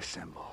[0.00, 0.50] Assemble.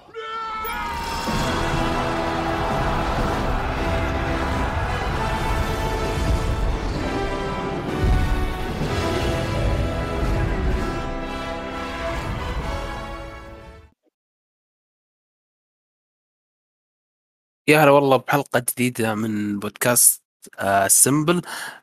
[17.69, 20.26] يا هلا والله بحلقة جديدة من بودكاست
[20.59, 21.41] آه سمبل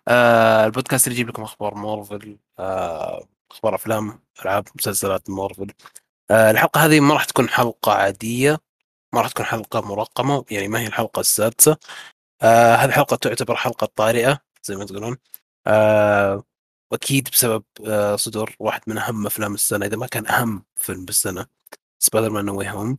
[0.08, 5.66] آه البودكاست اللي يجيب لكم أخبار مارفل آه أخبار أفلام ألعاب مسلسلات مارفل.
[6.30, 8.58] آه الحلقة هذه ما راح تكون حلقة عادية
[9.14, 11.76] ما راح تكون حلقة مرقمة يعني ما هي الحلقة السادسة.
[12.42, 15.16] آه هذه الحلقة تعتبر حلقة طارئة زي ما تقولون.
[15.66, 16.44] آه
[16.92, 21.46] وأكيد بسبب آه صدور واحد من أهم أفلام السنة إذا ما كان أهم فيلم بالسنة
[21.98, 22.98] Spider-Man No Way Home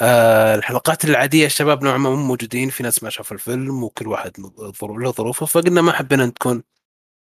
[0.00, 4.40] آه الحلقات العادية الشباب نوعا ما مو موجودين في ناس ما شافوا الفيلم وكل واحد
[4.82, 6.62] له ظروفه فقلنا ما حبينا تكون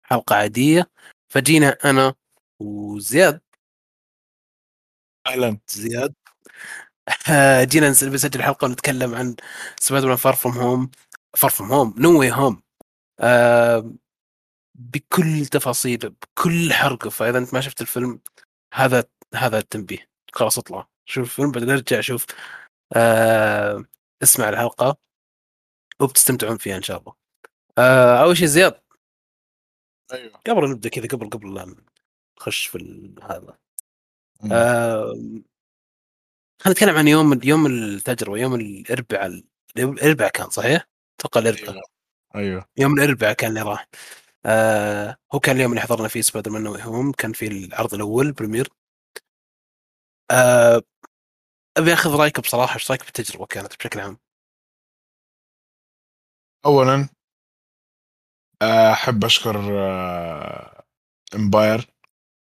[0.02, 0.90] حلقة عادية.
[1.28, 2.14] فجينا أنا
[2.60, 3.40] وزياد.
[5.26, 5.58] أهلا.
[5.68, 6.14] زياد.
[7.30, 9.36] آه جينا نس- بنسجل حلقة ونتكلم عن
[9.80, 10.90] Spider-Man Far From Home
[11.36, 12.62] Far From Home No Way Home
[14.74, 17.10] بكل تفاصيله بكل حرقة.
[17.10, 18.20] فإذا أنت ما شفت الفيلم
[18.74, 20.08] هذا هذا التنبيه.
[20.32, 20.88] خلاص اطلع.
[21.06, 22.26] شوف الفيلم بعدين ارجع شوف
[22.92, 23.84] آه
[24.22, 24.96] اسمع الحلقة
[26.00, 27.14] وبتستمتعون فيها إن شاء الله.
[27.78, 28.80] آه أول شيء زياد.
[30.12, 30.40] أيوه.
[30.46, 31.76] قبل نبدأ كذا قبل قبل لا
[32.38, 32.78] نخش في
[33.22, 33.58] هذا.
[34.52, 35.12] آه
[36.60, 39.42] خلينا نتكلم عن يوم يوم التجربة يوم الإربعاء
[39.76, 40.88] الإربعاء كان صحيح؟
[41.20, 41.74] أتوقع الإربعاء.
[41.74, 41.84] أيوه.
[42.36, 42.68] أيوه.
[42.76, 43.88] يوم الإربعاء كان اللي راح.
[44.46, 48.68] آه هو كان اليوم اللي حضرنا فيه Spider-Man Home كان في العرض الأول premiere.
[50.30, 50.82] آه
[51.78, 54.18] أبي أخذ رأيك بصراحة إيش رأيك بالتجربة كانت بشكل عام؟
[56.66, 57.08] اولا
[58.62, 60.84] آه، أحب أشكر آه،
[61.34, 61.86] امباير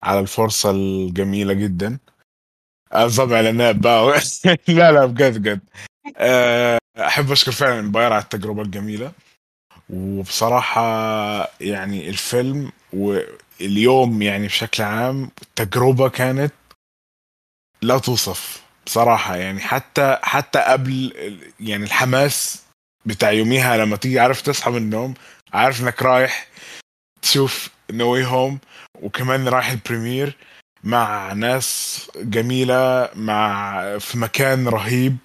[0.03, 1.99] على الفرصة الجميلة جدا.
[2.95, 4.05] الضم إعلانات بقى
[4.67, 5.61] لا لا بجد بجد.
[6.17, 9.11] آه، أحب أشكر فعلا امباير على التجربة الجميلة.
[9.89, 10.81] وبصراحة
[11.61, 16.53] يعني الفيلم واليوم يعني بشكل عام التجربه كانت
[17.81, 18.62] لا توصف.
[18.85, 21.13] بصراحة يعني حتى حتى قبل
[21.59, 22.63] يعني الحماس
[23.05, 25.13] بتاع يوميها لما تيجي عارف تصحى من النوم
[25.53, 26.47] عارف إنك رايح
[27.21, 28.59] تشوف No Way Home
[29.01, 30.37] وكمان رايح ال premiere
[30.83, 35.17] مع ناس جميلة مع في مكان رهيب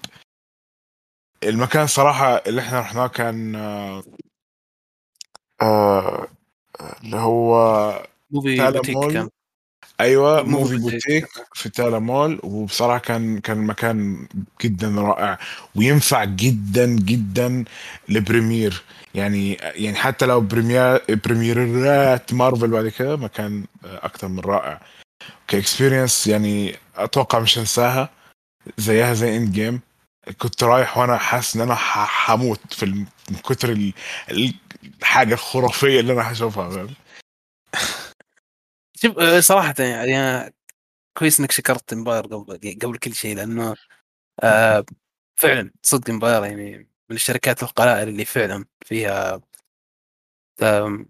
[1.43, 4.03] المكان صراحة اللي إحنا رحناه كان آه
[5.61, 6.27] آه
[7.03, 7.53] اللي هو
[8.31, 9.13] Movie Boutique.
[9.13, 9.29] كان
[9.99, 11.27] أيوه Movie Boutique.
[11.53, 14.27] في تالا مول وبصراحة كان كان مكان
[14.61, 15.39] جدا رائع
[15.75, 17.63] وينفع جدا جدا
[18.09, 18.81] ل premiere.
[19.15, 24.81] يعني يعني حتى لو premiere premiere ات مارفل بعد كده مكان أكتر من رائع.
[25.47, 28.09] ك experience يعني أتوقع مش هنساها
[28.77, 29.79] زيها زي Endgame
[30.37, 31.77] كنت رايح وأنا حاسس إن أنا
[32.27, 33.93] هموت في من كتر ال-
[34.31, 34.53] ال-
[35.01, 36.89] الحاجة الخرافية اللي أنا هشوفها فاهم؟
[39.01, 40.53] شوف آه، صراحة يعني
[41.17, 43.75] كويس إنك شكرت إمباير قبل قبل كل شيء لأنه
[44.43, 44.85] آه
[45.35, 46.77] فعلا صدق إمباير يعني
[47.09, 49.41] من الشركات القلائل اللي فعلا فيها
[50.63, 51.09] آم،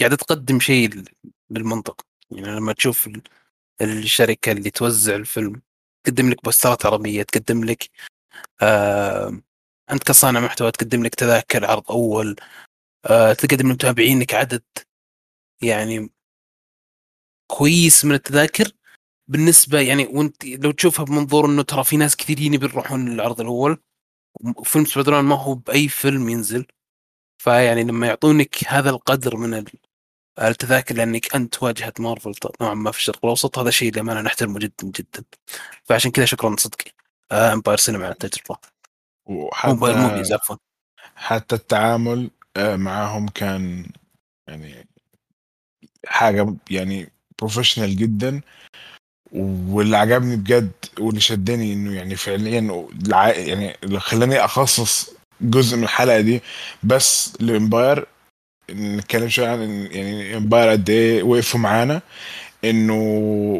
[0.00, 1.04] قاعدة تقدم شيء
[1.50, 2.04] للمنطقة.
[2.30, 3.22] يعني لما تشوف ال-
[3.82, 5.62] الشركة اللي توزع الفيلم
[6.04, 7.90] تقدم لك بوسترات عربية تقدم لك
[8.62, 9.42] آه
[9.92, 12.36] أنت كصانع محتوى تقدم لك تذاكر عرض أول
[13.06, 14.62] آه تقدم لمتابعينك عدد
[15.62, 16.10] يعني
[17.58, 18.72] كويس من التذاكر.
[19.28, 23.78] بالنسبة يعني وانت لو تشوفها بمنظور إنه ترى في ناس كثيرين بيروحون للعرض الأول
[24.56, 26.66] وفيلم سبايدر ما هو بأي فيلم ينزل.
[27.38, 29.72] فيعني لما يعطونك هذا القدر من ال-
[30.38, 34.74] التذاكر لأنك أنت واجهة مارفل نوعا ما في الشرق الأوسط هذا شيء لما نحترمه جدا
[34.84, 35.24] جدا.
[35.84, 36.90] فعشان كذا شكرا صدقي.
[37.32, 38.58] آه Empire سينما على التجربة.
[39.26, 40.56] وحتى Movies عفوا.
[41.16, 43.92] حتى التعامل آه، معاهم كان
[44.48, 44.88] يعني
[46.06, 48.40] حاجة يعني professional جدا.
[49.32, 52.86] واللي عجبني بجد واللي شدني إنه يعني فعليا
[53.30, 55.10] يعني اللي خلاني أخصص
[55.40, 56.42] جزء من الحلقة دي
[56.82, 58.06] بس ل Empire
[58.70, 62.02] نتكلم شوية عن يعني Empire قد إيه وقفوا معانا.
[62.70, 62.94] إنه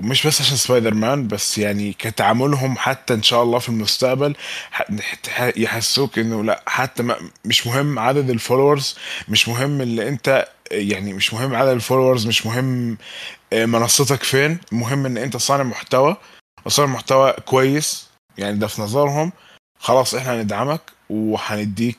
[0.04, 4.36] مش بس عشان سبايدر مان بس يعني كتعاملهم حتى إن شاء الله في المستقبل
[5.56, 8.96] يحسوك إنه لأ حتى ما مش مهم عدد ال followers
[9.28, 12.98] مش مهم اللي أنت يعني مش مهم عدد ال followers مش مهم
[13.52, 16.16] آه، منصتك فين المهم إن أنت صانع محتوى
[16.64, 18.08] وصانع محتوى كويس
[18.38, 19.32] يعني ده في نظرهم
[19.78, 20.80] خلاص إحنا هندعمك
[21.10, 21.98] وهنديك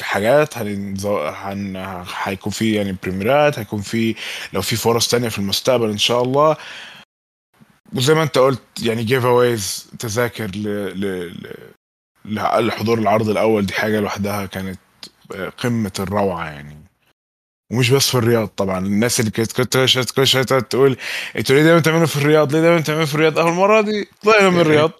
[0.00, 1.18] حاجات هنزو...
[1.18, 1.76] هن...
[2.22, 4.14] هيكون في يعني premiere ات هيكون في
[4.52, 6.56] لو في فرص تانية في المستقبل إن شاء الله.
[7.94, 10.62] وزي ما أنت قلت يعني giveaways تذاكر ل...
[11.00, 11.32] ل...
[12.24, 12.66] ل...
[12.66, 14.78] لحضور العرض الأول دي حاجة لوحدها كانت
[15.58, 16.76] قمة الروعة يعني.
[17.72, 19.76] ومش بس في الرياض طبعا الناس اللي كانت كنت
[20.16, 20.96] كل شوية تقول
[21.36, 24.50] إنتوا ليه دايما تعملوا في الرياض؟ ليه دايما تعملوا في الرياض؟ أول مرة دي طلعنا
[24.50, 24.90] من الرياض.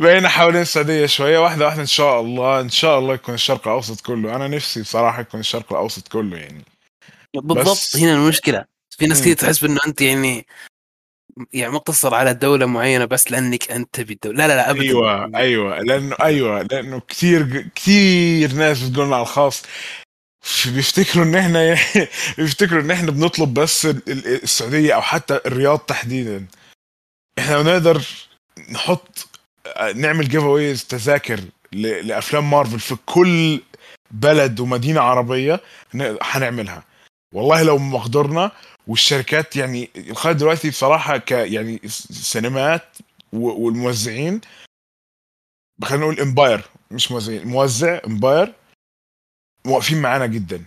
[0.00, 1.38] بقينا حوالين السعودية شوية.
[1.38, 4.36] واحدة واحدة إن شاء الله إن شاء الله يكون الشرق الأوسط كله.
[4.36, 6.64] أنا نفسي بصراحة يكون الشرق الأوسط كله يعني.
[7.34, 7.70] بالضبط.
[7.70, 7.96] بس...
[7.96, 8.64] هنا المشكلة.
[8.98, 10.46] في ناس كثير تحس انه أنت يعني
[11.52, 14.82] يعني مقتصر على دولة معينة بس لأنك أنت تبي الدولة لا لا لا أبدا.
[14.82, 15.80] أيوة أيوة.
[15.80, 19.62] لأنه أيوة لأنه كثير كثير ناس بتقولنا على الخاص.
[20.66, 21.76] بيفتكروا إن إحنا
[22.38, 26.46] بيفتكروا إن إحنا بنطلب بس السعودية أو حتى الرياض تحديدا.
[27.38, 28.02] إحنا بنقدر
[28.72, 29.29] نحط
[29.94, 31.40] نعمل giveaways تذاكر
[31.72, 33.60] لأفلام مارفل في كل
[34.10, 35.60] بلد ومدينة عربية
[36.22, 36.84] هنعملها.
[37.34, 38.50] والله لو مقدرنا
[38.86, 42.96] والشركات يعني لغاية دلوقتي بصراحة ك يعني السينمات
[43.32, 44.40] والموزعين
[45.84, 48.54] خلينا نقول امباير مش موزعين موزع امباير
[49.66, 50.64] واقفين معانا جدا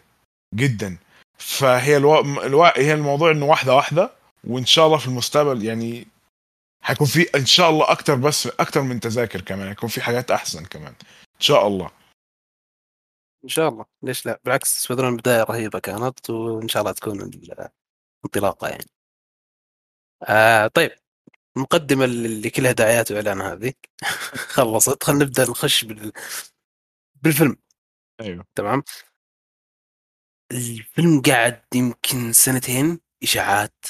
[0.56, 0.98] جدا.
[1.38, 2.20] فهي ألو...
[2.44, 2.64] ألو...
[2.64, 4.12] هي الموضوع إنه واحدة واحدة
[4.44, 6.08] وإن شاء الله في المستقبل يعني
[6.86, 10.66] هيكون في إن شاء الله أكتر بس أكتر من تذاكر كمان هيكون في حاجات أحسن
[10.66, 10.94] كمان.
[11.36, 11.92] إن شاء الله.
[13.44, 13.86] إن شاء الله.
[14.04, 17.32] ليش لا؟ بالعكس سبايدر بداية رهيبة كانت وإن شاء الله تكون
[18.26, 18.86] انطلاقة يعني.
[20.24, 20.92] آه طيب.
[21.58, 23.74] المقدمة اللي كلها دعايات وإعلان هذه.
[24.56, 25.04] خلصت.
[25.04, 26.12] خلينا نبدأ نخش بال...
[27.22, 27.58] بالفيلم.
[28.22, 28.46] أيوه.
[28.56, 28.84] تمام.
[30.52, 33.86] الفيلم قعد يمكن سنتين إشاعات.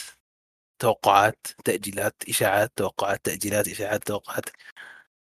[0.84, 4.46] توقعات تأجيلات إشاعات توقعات تأجيلات إشاعات توقعات.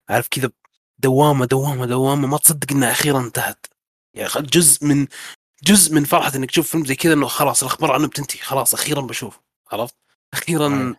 [0.09, 0.51] عارف كذا
[0.99, 2.27] دوامة دوامة دوامة.
[2.27, 3.65] ما تصدق إنها أخيرا انتهت.
[4.15, 5.07] يعني جزء من
[5.63, 8.39] جزء من فرحة إنك تشوف فيلم زي كذا إنه خلاص الأخبار عنه بتنتهي.
[8.41, 9.39] خلاص أخيرا بشوف
[9.71, 9.95] عرفت؟
[10.33, 10.95] أخيرا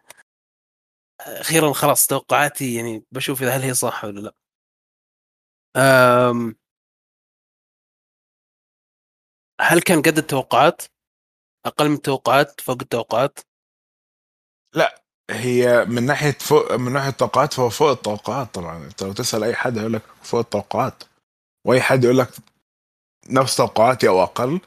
[1.21, 4.35] أخيرا خلاص توقعاتي يعني بشوف إذا هل هي صح ولا لا.
[5.77, 6.57] أم...
[9.61, 10.83] هل كان قد التوقعات؟
[11.67, 13.39] أقل من التوقعات؟ فوق التوقعات؟
[14.75, 18.85] لا هي من ناحية فوق من ناحية التوقعات فهو فوق التوقعات طبعا.
[18.87, 21.03] انت لو تسأل أي حد هيقول لك فوق التوقعات
[21.67, 22.29] وأي حد يقول لك
[23.31, 24.61] نفس توقعاتي أو أقل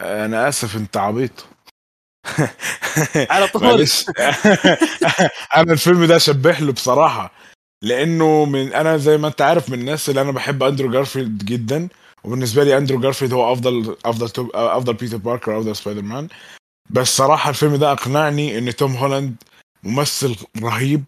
[0.00, 1.46] أنا آسف أنت عبيط.
[3.30, 3.86] على طول.
[5.56, 7.30] أنا الفيلم ده شبح له بصراحة
[7.82, 11.88] لأنه من أنا زي ما أنت عارف من الناس اللي أنا بحب أندرو جارفيلد جدا
[12.24, 16.28] وبالنسبة لي أندرو جارفيلد هو أفضل أفضل أفضل بيتر باركر أفضل سبايدر مان.
[16.90, 19.36] بس صراحة الفيلم ده أقنعني إن توم هولاند
[19.82, 21.04] ممثل رهيب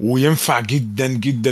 [0.00, 1.50] وينفع جدا جدا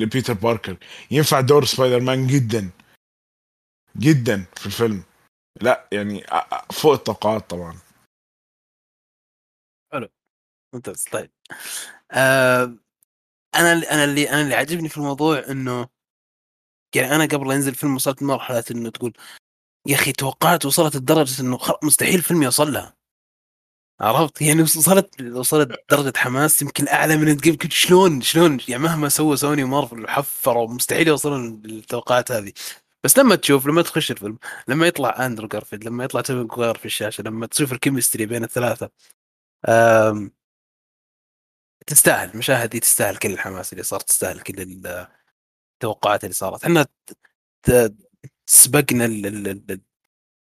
[0.00, 0.76] لبيتر باركر.
[1.10, 2.70] ينفع دور سبايدر مان جدا
[3.96, 5.02] جدا في الفيلم.
[5.60, 6.24] لا يعني
[6.72, 7.78] فوق التوقعات طبعا.
[9.92, 10.08] حلو.
[10.74, 11.04] ممتاز.
[11.04, 11.30] طيب.
[12.10, 12.76] آه
[13.54, 15.88] أنا أنا اللي أنا اللي عجبني في الموضوع إنه
[16.96, 19.12] يعني أنا قبل ينزل الفيلم وصلت لمرحلة إنه تقول
[19.86, 22.96] يا أخي توقعت وصلت لدرجة إنه مستحيل الفيلم يوصل لها.
[24.00, 27.72] عرفت؟ يعني وصلت وصلت درجة حماس يمكن أعلى من قبل.
[27.72, 32.52] شلون شلون؟ يعني مهما سوى سوني ومارفل وحفروا مستحيل يوصلون للتوقعات هذه.
[33.04, 34.38] بس لما تشوف لما تخش الفيلم
[34.68, 38.44] لما يطلع أندرو جارفيلد لما يطلع توبي ماغواير في الشاشة لما تشوف ال chemistry بين
[38.44, 38.90] الثلاثة
[41.86, 42.30] تستاهل.
[42.30, 44.80] المشاهد دي تستاهل كل الحماس اللي صار تستاهل كل
[45.74, 46.64] التوقعات اللي صارت.
[46.64, 46.86] إحنا
[48.46, 49.06] سبقنا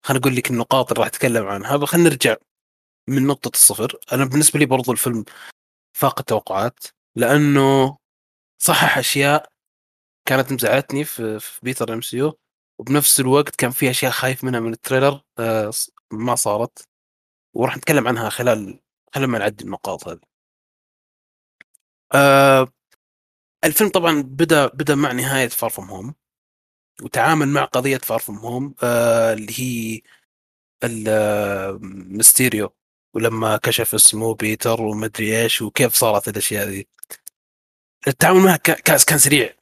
[0.04, 1.86] خلينا نقول لك النقاط اللي راح أتكلم عنها.
[1.86, 2.36] خلينا نرجع
[3.10, 4.00] من نقطة الصفر.
[4.14, 5.26] أنا بالنسبة لي برضو الفيلم
[5.94, 6.80] فاق التوقعات
[7.16, 7.98] لأنه
[8.60, 9.50] صحح أشياء
[10.26, 12.32] كانت مزعتني في, في بيتر MCU
[12.80, 15.72] وبنفس الوقت كان في أشياء خايف منها من ال trailer آه
[16.12, 16.88] ما صارت.
[17.54, 18.80] وراح نتكلم عنها خلال
[19.16, 20.20] خلال ما نعدي النقاط هذه.
[22.16, 22.68] آه
[23.64, 26.16] الفيلم طبعا بدا بدأ مع نهاية Far From Home
[27.04, 28.76] وتعامل مع قضية Far From Home
[29.34, 30.02] اللي هي
[30.84, 32.74] المستيريو
[33.14, 36.88] ولما كشف اسمه بيتر ومدري إيش وكيف صارت الأشياء ذي.
[38.08, 39.58] التعامل معها كان سريع.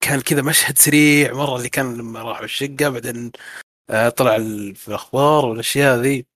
[0.00, 3.32] كان كذا مشهد سريع مرة اللي كان لما راحوا الشقة بعدين
[3.90, 4.36] آه، طلع
[4.74, 6.26] في الأخبار والأشياء ذي.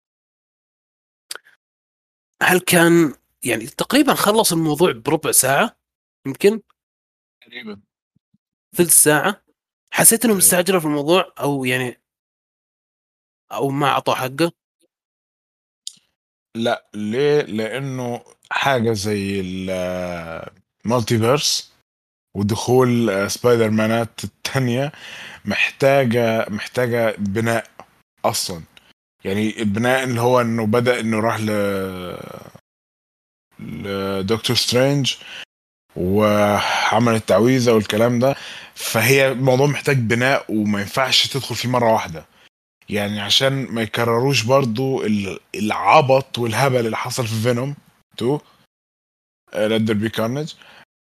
[2.42, 3.14] هل كان
[3.44, 5.78] يعني تقريبا خلص الموضوع بربع ساعة
[6.26, 6.62] يمكن؟
[7.40, 7.80] تقريبا.
[8.76, 9.47] ثلث ساعة؟
[9.90, 12.00] حسيت انهم استعجلوا في الموضوع أو يعني
[13.52, 14.52] أو ما أعطوا حقه؟
[16.56, 21.72] لا ليه؟ لأنه حاجة زي ال multiverse
[22.36, 24.92] ودخول سبايدر مانات الثانية
[25.44, 27.70] محتاجة محتاجة بناء
[28.24, 28.62] أصلا.
[29.24, 31.50] يعني البناء اللي هو إنه بدأ إنه راح ل
[33.58, 35.16] لدكتور سترينج
[35.98, 38.36] وعمل التعويذه والكلام ده
[38.74, 42.26] فهي الموضوع محتاج بناء وما ينفعش تدخل فيه مرة واحدة.
[42.88, 47.74] يعني عشان ما يكرروش برضو ال- العبط والهبل اللي حصل في فينوم
[48.16, 48.38] 2
[49.54, 50.54] Let There Be Carnage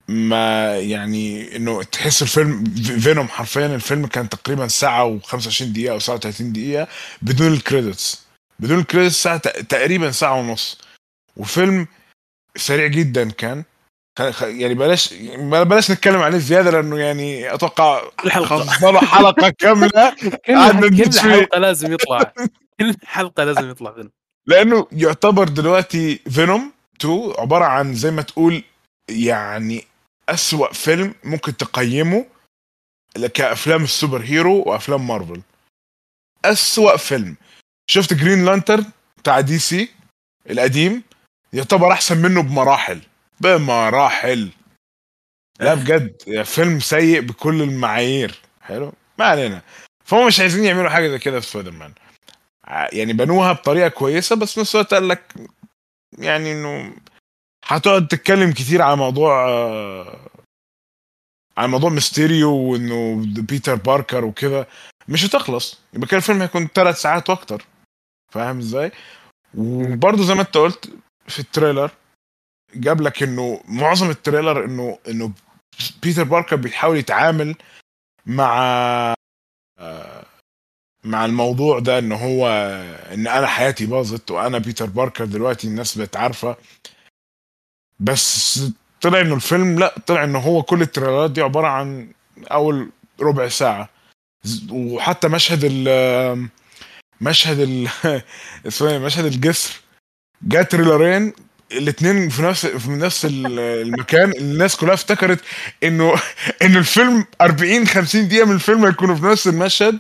[0.07, 2.63] ما يعني إنه تحس الفيلم
[2.99, 6.87] فينوم حرفيا الفيلم كان تقريبا ساعة و25 دقيقة أو ساعة و30 دقيقة
[7.21, 8.25] بدون ال credits
[8.59, 10.81] بدون ال credits ساعة تقريبا ساعة ونص.
[11.37, 11.87] وفيلم
[12.55, 13.63] سريع جدا كان.
[14.41, 15.13] يعني بلاش
[15.63, 20.15] بلاش نتكلم عليه زياده لأنه يعني أتوقع له حلقة كاملة.
[20.45, 21.19] كل.
[21.19, 22.33] حلقة لازم يطلع.
[22.79, 24.11] كل حلقة لازم يطلع فيلم
[24.47, 26.71] لأنه يعتبر دلوقتي فينوم
[27.01, 28.63] 2 عبارة عن زي ما تقول
[29.09, 29.83] يعني
[30.29, 32.25] أسوأ فيلم ممكن تقيمه
[33.33, 35.41] كأفلام ال superhero وأفلام مارفل.
[36.45, 37.35] أسوأ فيلم.
[37.89, 38.85] شفت جرين لانترن
[39.17, 39.89] بتاع دي سي
[40.49, 41.03] القديم؟
[41.53, 43.01] يعتبر أحسن منه بمراحل.
[43.41, 44.49] بمراحل.
[45.59, 48.39] لا بجد يعني فيلم سيء بكل المعايير.
[48.61, 49.61] حلو؟ ما علينا.
[50.05, 51.93] فهم مش عايزين يعملوا حاجة زي كده في سبايدر مان
[52.93, 55.33] يعني بنوها بطريقة كويسة بس في نفس الوقت قال لك
[56.17, 56.95] يعني إنه
[57.65, 60.19] هتقعد تتكلم كتير على موضوع آه،
[61.57, 64.67] على موضوع ميستيريو وإنه بيتر باركر وكده.
[65.07, 65.79] مش هتخلص.
[65.93, 67.65] يبقى كده الفيلم هيكون ثلاث ساعات وأكتر.
[68.33, 68.91] فاهم إزاي؟
[69.57, 70.89] وبرضه زي ما أنت قلت
[71.27, 71.91] في ال trailer
[72.75, 75.31] جاب لك إنه معظم ال trailer إنه إنه
[76.03, 77.55] بيتر باركر بيحاول يتعامل
[78.25, 78.57] مع
[79.79, 80.25] آه،
[81.03, 82.47] مع الموضوع ده ان هو
[83.13, 86.57] إن أنا حياتي باظت وأنا بيتر باركر دلوقتي الناس بقت عارفة
[87.99, 88.59] بس
[89.01, 92.11] طلع إنه الفيلم لأ طلع إنه هو كل ال trailerات دي عبارة عن
[92.51, 93.89] أول ربع ساعة
[94.71, 96.49] وحتى مشهد ال
[97.21, 97.87] مشهد ال
[98.81, 99.81] إيه؟ مشهد الجسر
[100.41, 101.33] جاء trailerين
[101.71, 104.31] الاثنين في نفس في نفس ال- المكان.
[104.31, 105.43] الناس كلها افتكرت
[105.83, 106.13] انه
[106.61, 109.99] انه الفيلم 40 50 دقيقة من الفيلم هيكونوا في نفس المشهد.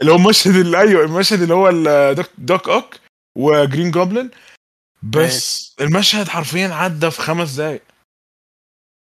[0.00, 1.70] اللي هو مشهد اللي أيوه المشهد اللي هو
[2.12, 2.94] Doc, Doc Ock
[3.36, 4.28] و Green Goblin
[5.02, 7.82] بس المشهد حرفيا عدى في خمس دقايق.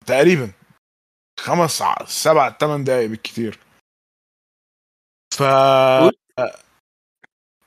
[0.06, 0.52] تقريبا.
[1.40, 3.58] خمس سبع ثمان دقايق بالكثير
[5.34, 5.42] ف.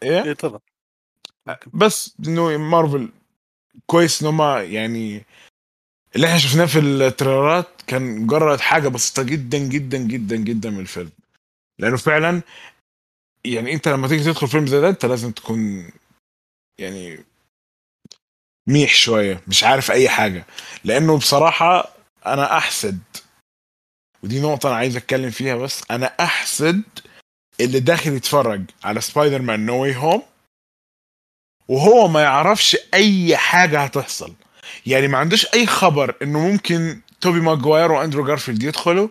[0.04, 0.60] إيه؟ إيه تفضل
[1.74, 3.10] بس إنه مارفل
[3.86, 5.24] كويس إن هم يعني
[6.16, 10.80] اللي إحنا شفناه في ال trailerات كان مجرد حاجة بسيطة جدا جدا جدا جدا من
[10.80, 11.12] الفيلم.
[11.80, 12.42] لأنه فعلا
[13.46, 15.92] يعني أنت لما تيجي تدخل فيلم زي ده أنت لازم تكون
[16.80, 17.20] يعني
[18.68, 20.46] ميح شوية مش عارف أي حاجة.
[20.84, 23.00] لأنه بصراحة أنا أحسد
[24.24, 26.82] ودي نقطة أنا عايز أتكلم فيها بس أنا أحسد
[27.62, 30.22] اللي داخل يتفرج على سبايدر مان No Way Home
[31.68, 34.34] وهو ما يعرفش أي حاجة هتحصل.
[34.86, 39.08] يعني ما عندوش أي خبر إنه ممكن توبي ماجواير وأندرو جارفيلد يدخلوا.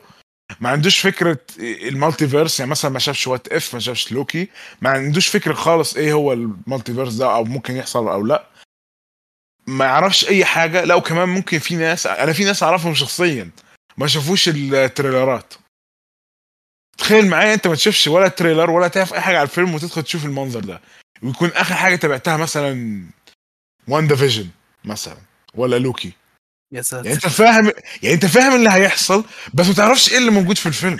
[0.61, 4.49] ما عندوش فكرة ال multiverse يعني مثلا ما شافش What If ما شافش لوكي.
[4.81, 8.47] ما عندوش فكرة خالص إيه هو ال multiverse ده أو ممكن يحصل أو لأ.
[9.67, 10.85] ما يعرفش أي حاجة.
[10.85, 13.51] لا وكمان ممكن في ناس أنا في ناس أعرفهم شخصيا.
[13.99, 15.55] ما شافوش ال trailerات.
[16.99, 20.25] تخيل معايا أنت ما تشوفش ولا trailer ولا تعرف أي حاجة على الفيلم وتدخل تشوف
[20.25, 20.81] المنظر ده.
[21.23, 23.03] ويكون آخر حاجة تابعتها مثلا
[23.89, 24.49] WandaVision
[24.85, 25.17] مثلا
[25.55, 26.13] ولا لوكي.
[26.73, 27.05] يا ساتر.
[27.07, 30.67] يعني أنت فاهم يعني أنت فاهم اللي هيحصل بس ما تعرفش إيه اللي موجود في
[30.67, 30.99] الفيلم.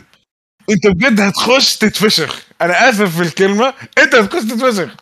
[0.71, 2.47] أنت بجد هتخش تتفشخ.
[2.63, 3.75] أنا آسف في الكلمة.
[3.99, 4.97] أنت هتخش تتفشخ.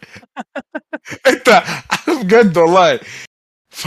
[1.27, 1.63] أنت
[2.23, 3.01] بجد والله.
[3.75, 3.87] ف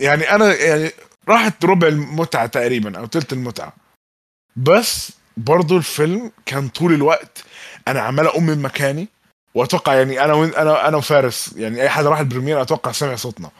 [0.00, 0.90] يعني أنا يعني
[1.28, 3.72] راحت ربع المتعة تقريبا أو تلت المتعة.
[4.56, 7.44] بس برضو الفيلم كان طول الوقت
[7.88, 9.08] أنا عمال أقوم من مكاني.
[9.54, 13.50] وأتوقع يعني أنا وين أنا أنا وفارس يعني أي حد راح البريمير أتوقع سمع صوتنا.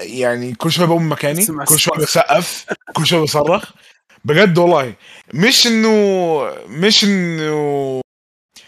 [0.00, 1.98] يعني كل شوية بقوم مكاني كل شوية.
[1.98, 3.70] بسقف كل شوية بصرخ.
[4.24, 4.94] بجد والله
[5.34, 5.90] مش انه
[6.66, 8.00] مش انه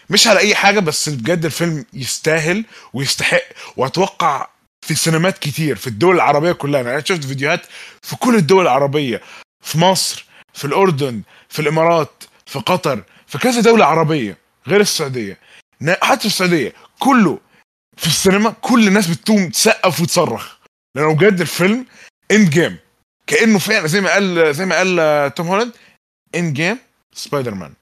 [0.09, 3.43] مش على أي حاجة بس بجد الفيلم يستاهل ويستحق.
[3.77, 4.47] وأتوقع
[4.85, 6.81] في سينمات كتير في الدول العربية كلها.
[6.81, 7.61] أنا شفت فيديوهات
[8.01, 9.21] في كل الدول العربية
[9.61, 15.37] في مصر في الأردن في الإمارات في قطر في كذا دولة عربية غير السعودية.
[16.01, 17.39] حتى في السعودية كله
[17.97, 20.55] في السينما كل الناس بتقوم تسقف وتصرخ.
[20.95, 21.85] لأنه بجد الفيلم
[22.31, 22.77] Endgame
[23.27, 25.71] كأنه فعلا زي ما قال زي ما قال آه، توم هولاند
[26.35, 26.77] Endgame
[27.13, 27.73] سبايدر مان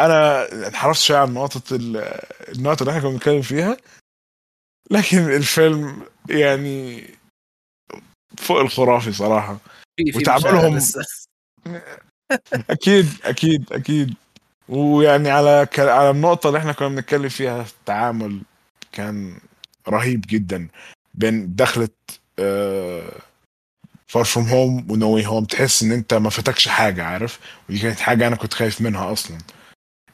[0.00, 2.20] أنا انحرفت شوية عن نقطة ال-
[2.56, 3.76] النقطة اللي إحنا كنا بنتكلم فيها
[4.90, 7.10] لكن الفيلم يعني
[8.38, 9.58] فوق الخرافي صراحة.
[10.20, 11.04] وتعاملهم- لسه.
[12.70, 14.14] أكيد أكيد أكيد.
[14.68, 15.80] ويعني على ك...
[15.80, 18.42] على النقطة اللي إحنا كنا بنتكلم فيها التعامل
[18.92, 19.38] كان
[19.88, 20.68] رهيب جدا
[21.14, 22.20] بين دخلت
[24.06, 27.78] Far From Home و No Way Home تحس إن أنت ما فاتكش حاجة عارف؟ ودي
[27.78, 29.38] كانت حاجة أنا كنت خايف منها أصلا.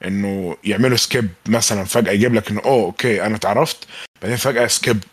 [0.04, 3.86] إنه يعملوا skip مثلا فجأة يجيب لك إنه أوه okay أنا اتعرفت.
[4.22, 5.04] بعدين فجأة skip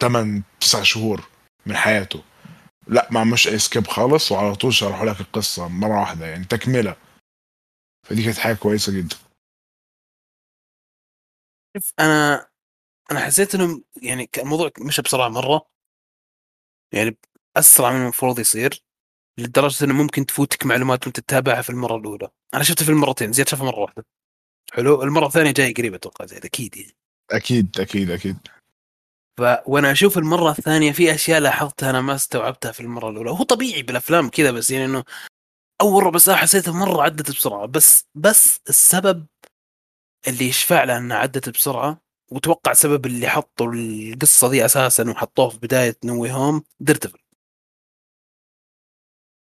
[0.00, 1.24] 8 9 شهور
[1.66, 2.22] من حياته.
[2.86, 6.26] لأ ما عملوش أي skip خالص وعلى طول شرحوا لك القصة مرة واحدة.
[6.26, 6.94] يعني تكملة.
[8.08, 9.16] فدي كانت حاجة كويسة جدا.
[11.76, 12.48] شوف أنا
[13.10, 15.68] أنا حسيت إنه يعني كان الموضوع مشى بسرعة مرة.
[16.92, 17.18] يعني
[17.56, 18.84] أسرع من المفروض يصير
[19.38, 22.28] لدرجة إنه ممكن تفوتك معلومات وأنت تتابعها في المرة الأولى.
[22.54, 24.06] أنا شفته في المرتين زياد شافها مرة واحدة.
[24.72, 26.96] حلو؟ المرة الثانية جاي قريب أتوقع زياد أكيد يعني.
[27.30, 28.36] أكيد أكيد أكيد.
[29.38, 33.30] ف وأنا أشوف المرة الثانية في أشياء لاحظتها أنا ما استوعبتها في المرة الأولى.
[33.30, 35.04] هو طبيعي بالأفلام كذا بس يعني إنه
[35.80, 39.26] أول ربع ساعة حسيتها مرة عدت بسرعة بس بس السبب
[40.28, 42.00] اللي يشفع له إنها عدت بسرعة
[42.32, 47.18] وتوقع سبب اللي حطوا القصة دي أساسا وحطوه في بداية No Way Home دير ديفل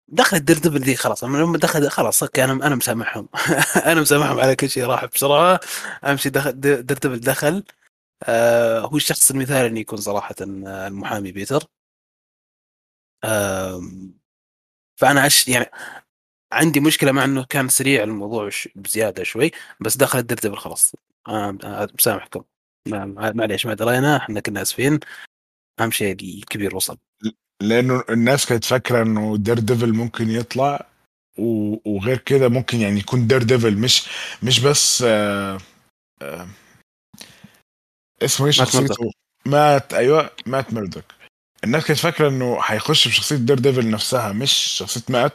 [0.09, 3.29] دخلت دير ديفل دي خلاص لما دخل خلاص okay أنا أنا مسامحهم.
[3.87, 5.61] أنا مسامحهم على كل شيء راح بسرعة.
[6.05, 7.65] أهم شيء دخل دير ديفل دخل.
[8.25, 11.65] آه هو الشخص المثالي انه يكون صراحة آه، المحامي بيتر.
[13.25, 13.81] آه
[14.97, 15.71] فأنا أش يعني
[16.55, 20.95] عندي مشكلة مع إنه كان سريع الموضوع بزيادة شوي بس دخلت دير ديفل خلاص.
[21.29, 22.43] آه, آه، مسامحكم
[22.89, 25.01] معليش ما درينا إحنا كنا آسفين.
[25.81, 26.99] أهم شيء الكبير وصل.
[27.63, 30.87] لأنه الناس كانت فاكره إنه دير ديفل ممكن يطلع
[31.85, 34.09] وغير كده ممكن يعني يكون دير ديفل مش
[34.43, 35.59] مش بس آآ
[36.23, 36.49] آآ
[38.23, 39.11] اسمه إيه شخصيته؟
[39.47, 41.05] مات أيوه مات ميردوك
[41.65, 45.33] الناس كانت فاكره إنه هيخش بشخصيه دير ديفل نفسها مش شخصية مات.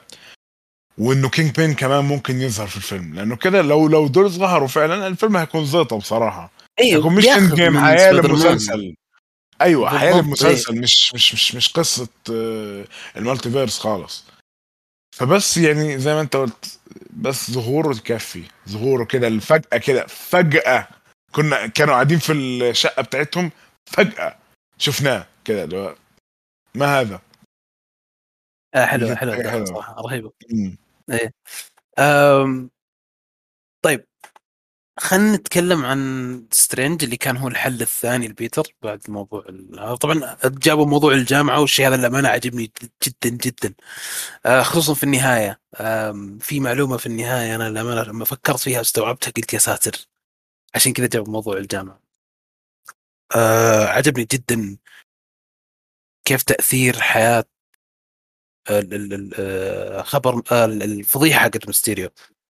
[0.99, 3.15] وإنه كينج بين كمان ممكن يظهر في الفيلم.
[3.15, 6.51] لأنه كده لو لو دول ظهروا فعلا الفيلم هيكون زيطه بصراحة.
[6.79, 8.95] أيوه هيكون مش end game حياه لمسلسل
[9.61, 10.83] أيوه حياه المسلسل أيوة.
[10.83, 12.85] مش مش مش مش قصة آه،
[13.17, 14.25] ال multiverse خالص.
[15.15, 16.79] فبس يعني زي ما أنت قلت
[17.13, 20.87] بس ظهوره يكفي ظهوره كده فجاه كده فجأة.
[21.31, 23.51] كنا كانوا قاعدين في الشقة بتاعتهم
[23.85, 24.37] فجأة
[24.77, 25.95] شفناه كده اللي
[26.75, 27.21] ما هذا؟
[28.75, 30.31] آه حلو حلو صراحة رهيبة.
[31.11, 31.33] إيه.
[31.99, 32.69] أم...
[33.81, 34.05] طيب
[34.99, 39.45] خلينا نتكلم عن سترينج اللي كان هو الحل الثاني لبيتر بعد موضوع
[40.01, 42.71] طبعا جابوا موضوع الجامعة والشيء هذا للأمانة عجبني
[43.07, 43.73] جدا جدا.
[44.45, 45.61] آه، خصوصا في النهاية.
[46.39, 50.07] في معلومة في النهاية أنا للأمانة لما فكرت فيها واستوعبتها قلت يا ساتر
[50.75, 52.01] عشان كذا جابوا موضوع الجامعة.
[53.35, 54.77] آه، عجبني جدا
[56.25, 57.45] كيف تأثير حياة
[58.69, 62.09] الخبر آه، الفضيحة حقت مستيريو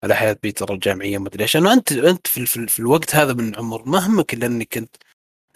[0.04, 3.34] على حياة بيتر الجامعية ما أدري إيش لأنه انت أنت في, في, في الوقت هذا
[3.34, 4.96] من العمر ما همك الا انك انت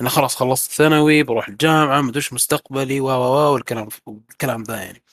[0.01, 5.03] أنا خلاص خلصت ثانوي بروح الجامعة ما أدري مستقبلي و و والكلام الكلام ذا يعني.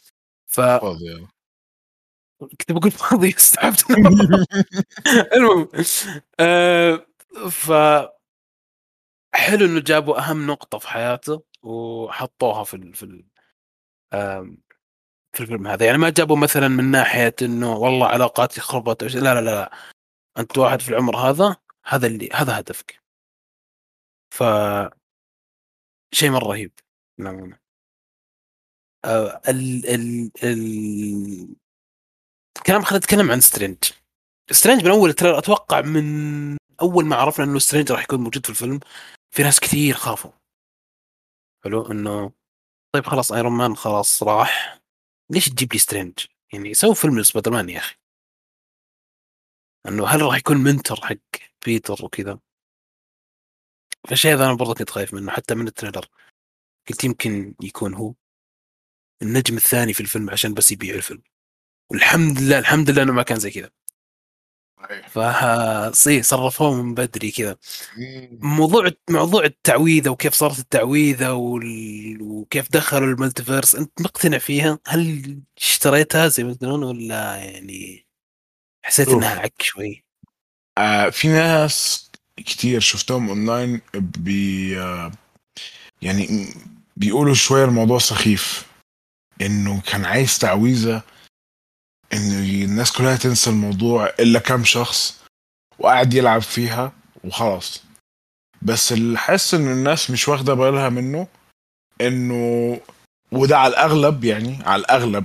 [0.46, 1.26] ف فاضي
[2.40, 3.84] كنت بقول فاضي استوعبت.
[5.36, 5.68] المهم
[6.40, 7.06] آه
[7.50, 7.72] ف
[9.34, 13.24] حلو إنه جابوا أهم نقطة في حياته وحطوها في ال في ال
[15.34, 15.86] في الفيلم هذا.
[15.86, 19.72] يعني ما جابوا مثلا من ناحية إنه والله علاقاتي خربت لا لا لا
[20.38, 23.00] أنت واحد في العمر هذا هذا اللي هذا هدفك.
[24.34, 24.42] ف
[26.14, 26.72] شيء مرة رهيب.
[27.18, 27.58] للامانه
[29.04, 31.56] آه ال ال ال
[32.56, 33.78] الكلام خلينا نتكلم عن سترينج
[34.50, 36.04] سترينج من أول ترى أتوقع من
[36.82, 38.80] أول ما عرفنا إنه سترينج راح يكون موجود في الفيلم
[39.30, 40.30] في ناس كثير خافوا.
[41.64, 42.32] حلو إنه
[42.94, 44.83] طيب خلاص ايرون مان خلاص راح.
[45.30, 46.12] ليش تجيب لي سترينج؟
[46.52, 47.96] يعني سووا فيلم سبايدر مان يا أخي.
[49.88, 51.16] انه هل راح يكون mentor حق
[51.66, 52.38] بيتر وكذا؟
[54.08, 56.06] فالشيء هذا أنا برضه كنت خايف منه حتى من ال trailer.
[56.88, 58.14] قلت يمكن يكون هو
[59.22, 61.22] النجم الثاني في الفيلم عشان بس يبيع الفيلم.
[61.90, 63.70] والحمد لله الحمد لله إنه ما كان زي كذا.
[65.08, 67.56] فصي صرفوه من بدري كذا
[68.30, 72.18] موضوع موضوع التعويذة وكيف صارت التعويذة وال...
[72.22, 78.06] وكيف دخلوا ال multiverse أنت مقتنع فيها؟ هل اشتريتها زي ما تقولون ولا يعني
[78.84, 79.08] حسيت.
[79.08, 80.04] إنها عك شوي؟
[80.78, 85.12] آه في ناس كتير شفتهم اونلاين بي آه
[86.02, 86.46] يعني
[86.96, 88.66] بيقولوا شوية الموضوع سخيف
[89.40, 91.02] إنه كان عايز تعويذة
[92.14, 92.32] إن
[92.64, 95.20] الناس كلها تنسى الموضوع إلا كام شخص
[95.78, 96.92] وقاعد يلعب فيها
[97.24, 97.82] وخلاص.
[98.62, 101.28] بس اللي حاسس إن الناس مش واخدة بالها منه
[102.00, 102.80] إنه
[103.32, 105.24] وده على الأغلب يعني على الأغلب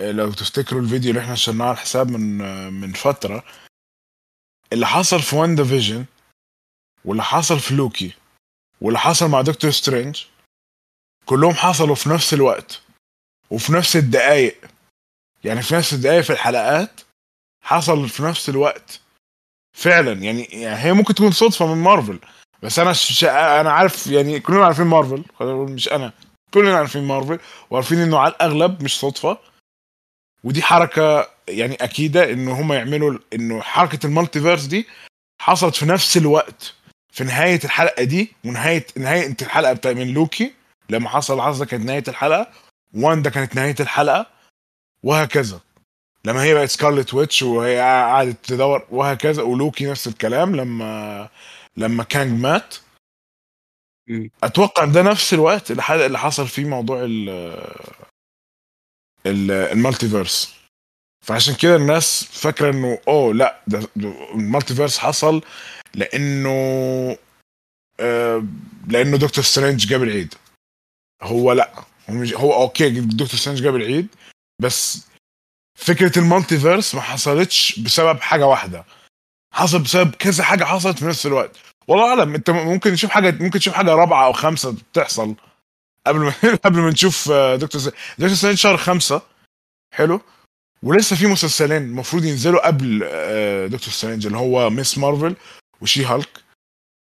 [0.00, 2.38] لو تفتكروا الفيديو اللي إحنا نشرناه على الحساب من
[2.72, 3.44] من فترة
[4.72, 6.04] اللي حصل في واندا فيجن
[7.04, 8.12] واللي حصل في لوكي
[8.80, 10.24] واللي حصل مع دكتور سترينج
[11.26, 12.80] كلهم حصلوا في نفس الوقت
[13.50, 14.56] وفي نفس الدقايق.
[15.46, 17.00] يعني في نفس الدقايق في الحلقات
[17.64, 19.00] حصل في نفس الوقت.
[19.76, 22.18] فعلا يعني, يعني هي ممكن تكون صدفة من مارفل
[22.62, 23.24] بس أنا ش...
[23.24, 26.12] أنا عارف يعني كلنا عارفين مارفل مش أنا
[26.54, 27.38] كلنا عارفين مارفل
[27.70, 29.38] وعارفين إنه على الأغلب مش صدفة.
[30.44, 34.86] ودي حركة يعني أكيدة إنه هم يعملوا إنه حركة ال multiverse دي
[35.42, 36.74] حصلت في نفس الوقت
[37.12, 40.52] في نهاية الحلقة دي ونهاية نهاية الحلقة بتاع من لوكي.
[40.90, 42.50] لما حصل الحظ كانت نهاية الحلقة.
[42.94, 44.35] واندا كانت نهاية الحلقة.
[45.02, 45.60] وهكذا.
[46.24, 49.42] لما هي بقت سكارلت ويتش وهي قعدت تدور وهكذا.
[49.42, 51.28] ولوكي نفس الكلام لما
[51.76, 52.74] لما كانج مات.
[54.42, 57.56] أتوقع ده نفس الوقت اللي حصل فيه موضوع ال
[59.26, 60.56] ال multiverse.
[61.24, 63.88] فعشان كده الناس فاكرة إنه أوه لأ ده
[64.34, 65.42] ال multiverse حصل
[65.94, 66.50] لإنه
[68.00, 68.44] آه
[68.88, 70.34] لإنه دكتور سترينج جاب العيد.
[71.22, 71.72] هو لأ
[72.10, 74.08] هو, مش هو okay دكتور سترينج جاب العيد.
[74.62, 75.06] بس
[75.78, 78.84] فكرة ال multiverse ما حصلتش بسبب حاجة واحدة.
[79.54, 81.56] حصل بسبب كذا حاجة حصلت في نفس الوقت.
[81.88, 85.34] والله أعلم أنت ممكن تشوف حاجة ممكن تشوف حاجة رابعة أو خمسة بتحصل
[86.06, 86.32] قبل ما
[86.64, 87.88] قبل ما نشوف دكتور س...
[88.18, 89.22] دكتور سترينج شهر خمسة.
[89.94, 90.20] حلو.
[90.82, 92.98] ولسه في مسلسلين المفروض ينزلوا قبل
[93.70, 95.36] دكتور سترينج اللي هو ميس مارفل
[95.80, 96.28] وشي هالك.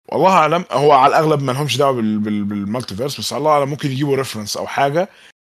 [0.09, 2.19] والله أعلم هو على الأغلب ما لهمش دعوة بال...
[2.19, 2.43] بال...
[2.43, 5.09] بال multiverse بس الله اعلم ممكن يجيبوا reference أو حاجة.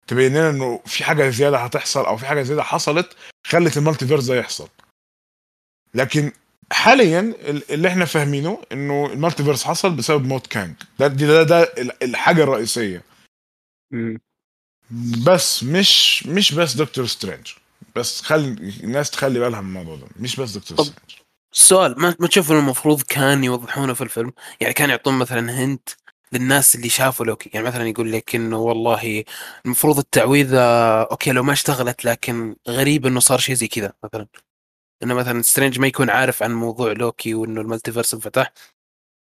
[0.07, 3.15] تبين لنا إنه في حاجة زيادة هتحصل أو في حاجة زيادة حصلت
[3.47, 4.69] خلت ال Multiverse ده يحصل.
[5.93, 6.31] لكن
[6.71, 7.33] حاليا
[7.69, 10.75] اللي إحنا فاهمينه إنه ال Multiverse حصل بسبب موت كانج.
[10.99, 13.03] ده ده, ده الحاجة الرئيسية.
[15.27, 17.47] بس مش مش بس دكتور سترينج.
[17.95, 18.47] بس خلي
[18.83, 20.07] الناس تخلي بالها من الموضوع ده.
[20.19, 21.11] مش بس دكتور سترينج.
[21.53, 25.89] السؤال ما ما تشوف المفروض كان يوضحونه في الفيلم؟ يعني كان يعطون مثلا hint
[26.31, 27.49] للناس اللي شافوا لوكي.
[27.53, 29.23] يعني مثلا يقول لك إنه والله
[29.65, 30.59] المفروض التعويذة
[31.03, 34.27] okay لو ما اشتغلت لكن غريب إنه صار شيء زي كذا مثلا.
[35.03, 38.53] إنه مثلا سترينج ما يكون عارف عن موضوع لوكي وإنه ال Multiverse انفتح.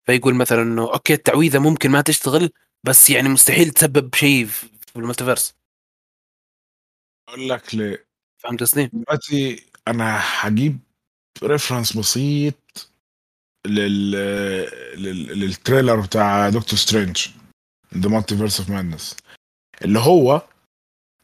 [0.06, 2.50] فيقول مثلا إنه okay التعويذة ممكن ما تشتغل
[2.84, 5.54] بس يعني مستحيل تسبب شيء في ال Multiverse.
[7.28, 8.06] أقول لك ليه.
[8.38, 10.78] فهمت قصدي؟ دلوقتي أنا هجيب
[11.42, 12.91] reference بسيط
[13.66, 14.10] لل...
[15.02, 15.40] لل...
[15.40, 17.28] لل trailer بتاع دكتور سترينج
[17.96, 19.16] The Multiverse of Madness
[19.84, 20.42] اللي هو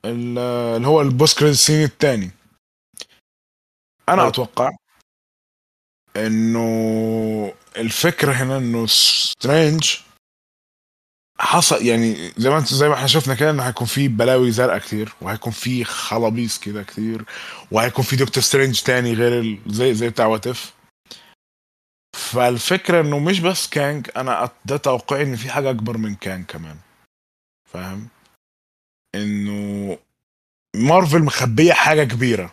[0.05, 2.31] اللي هو ال post credit scene الثاني
[4.09, 4.29] أنا أه.
[4.29, 4.71] أتوقع
[6.17, 9.97] إنه الفكرة هنا إنه سترينج
[11.41, 14.79] حصل يعني زي ما أنت زي ما إحنا شفنا كده إنه هيكون في بلاوي زرقاء
[14.79, 17.25] كتير وهيكون في خلابيص كده كتير
[17.71, 19.59] وهيكون في دكتور سترينج تاني غير ال...
[19.67, 20.73] زي زي بتاع What If
[22.33, 26.77] فالفكرة إنه مش بس كانج أنا ده توقعي إن في حاجة أكبر من كانج كمان.
[27.73, 28.09] فاهم؟
[29.15, 29.99] إنه
[30.77, 32.53] مارفل مخبية حاجة كبيرة.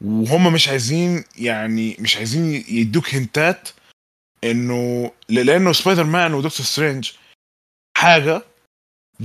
[0.00, 3.68] وهم مش عايزين يعني مش عايزين يدوك هنتات
[4.44, 7.12] إنه لأنه سبايدر مان ودكتور سترينج
[7.96, 8.42] حاجة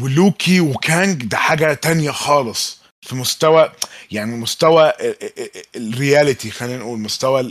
[0.02, 2.81] ولوكي وكانج ده حاجة تانية خالص.
[3.02, 3.72] في مستوى
[4.12, 4.94] يعني مستوى
[5.76, 7.42] ال reality خلينا نقول مستوى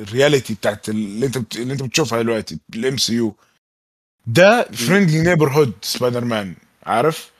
[0.00, 3.34] ال reality بتاعت اللي انت اللي انت بتشوفها دلوقتي ال MCU
[4.26, 6.54] ده friendly neighborhood سبايدر مان
[6.86, 7.30] عارف؟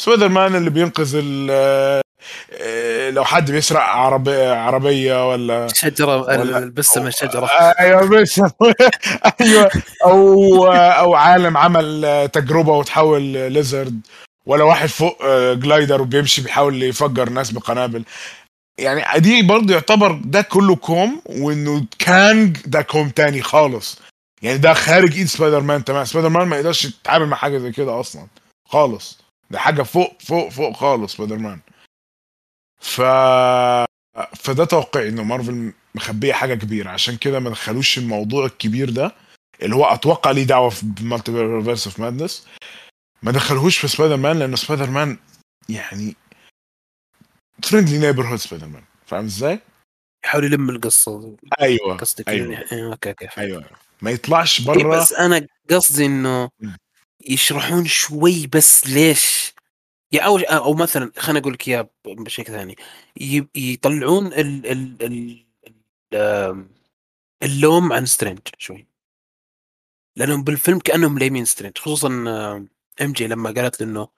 [0.00, 1.20] سبايدر مان اللي بينقذ
[3.10, 7.46] لو حد بيسرق عربية عربية ولا شجرة البسة من الشجرة.
[7.46, 8.40] أيوه بس.
[9.40, 9.70] أيوه
[10.04, 14.00] أو أو عالم عمل تجربة وتحول Lizard.
[14.46, 18.04] ولا واحد فوق glider وبيمشي بيحاول يفجر ناس بقنابل.
[18.78, 23.98] يعني دي برضه يعتبر ده كله كوم وإنه كانج ده كوم تاني خالص.
[24.42, 27.72] يعني ده خارج إيد سبايدر مان تمام سبايدر مان ما يقدرش يتعامل مع حاجة زي
[27.72, 28.26] كده أصلا
[28.68, 29.18] خالص.
[29.50, 31.60] ده حاجة فوق فوق فوق خالص سبايدر مان
[32.80, 33.00] ف
[34.36, 36.90] فده توقعي إنه مارفل مخبية حاجة كبيرة.
[36.90, 39.14] عشان كده ما دخلوش الموضوع الكبير ده
[39.62, 42.46] اللي هو أتوقع ليه دعوة في Multiverse of Madness
[43.22, 45.18] ما دخلهوش في سبايدر مان لأن سبايدر مان
[45.68, 46.16] يعني
[47.62, 49.60] friendly neighborhood سبايدر مان فاهم إزاي؟
[50.24, 51.36] يحاول يلم القصة.
[51.60, 52.52] أيوه قصدك أيوة.
[52.52, 53.70] يعني okay okay أيوه.
[54.02, 55.00] ما يطلعش إيه برا.
[55.00, 56.50] بس أنا قصدي إنه
[57.28, 59.54] يشرحون شوي بس ليش؟
[60.12, 62.76] يعني أو أو مثلا خلينا أقول لك اياها بشكل ثاني.
[63.54, 65.44] يطلعون ال ال ال
[66.14, 66.66] ال-
[67.42, 68.86] اللوم عن سترينج شوي.
[70.16, 72.08] لأنهم بالفيلم كأنهم لايمين سترينج خصوصا
[73.00, 74.08] إم جي لما قالت له إنه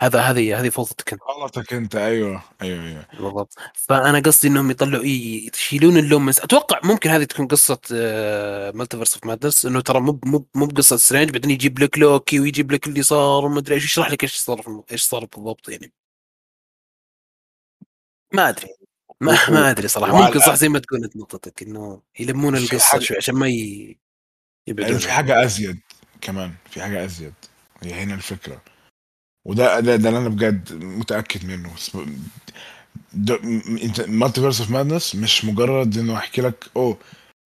[0.00, 1.22] هذا هذه هذه فوضتك أنت.
[1.22, 1.96] غلطك أنت.
[1.96, 2.42] أيوه.
[2.62, 3.06] أيوه أيوه.
[3.12, 3.54] بالضبط.
[3.74, 7.80] فأنا قصدي إنهم يطلعوا يشيلون اللوم من أتوقع ممكن هذه تكون قصة
[8.74, 12.72] Multiverse of Madness إنه ترى مو مو مو بقصة سترينج بعدين يجيب لك لوكي ويجيب
[12.72, 15.92] لك اللي صار وما أدري إيش يشرح لك إيش صار إيش صار بالضبط يعني.
[18.32, 18.68] ما أدري.
[19.20, 20.26] ما, ما أدري صراحة.
[20.26, 23.98] ممكن صح زي ما تقول انت نقطتك إنه يلمون القصة شوي عشان ما ي...
[24.66, 25.80] يعني في حاجة أزيد
[26.20, 26.54] كمان.
[26.70, 27.34] في حاجة أزيد.
[27.82, 28.62] هي هنا الفكرة
[29.46, 31.74] وده ده, ده اللي أنا بجد متأكد منه
[33.84, 36.98] أنت Multiverse of Madness مش مجرد إنه أحكي لك أوه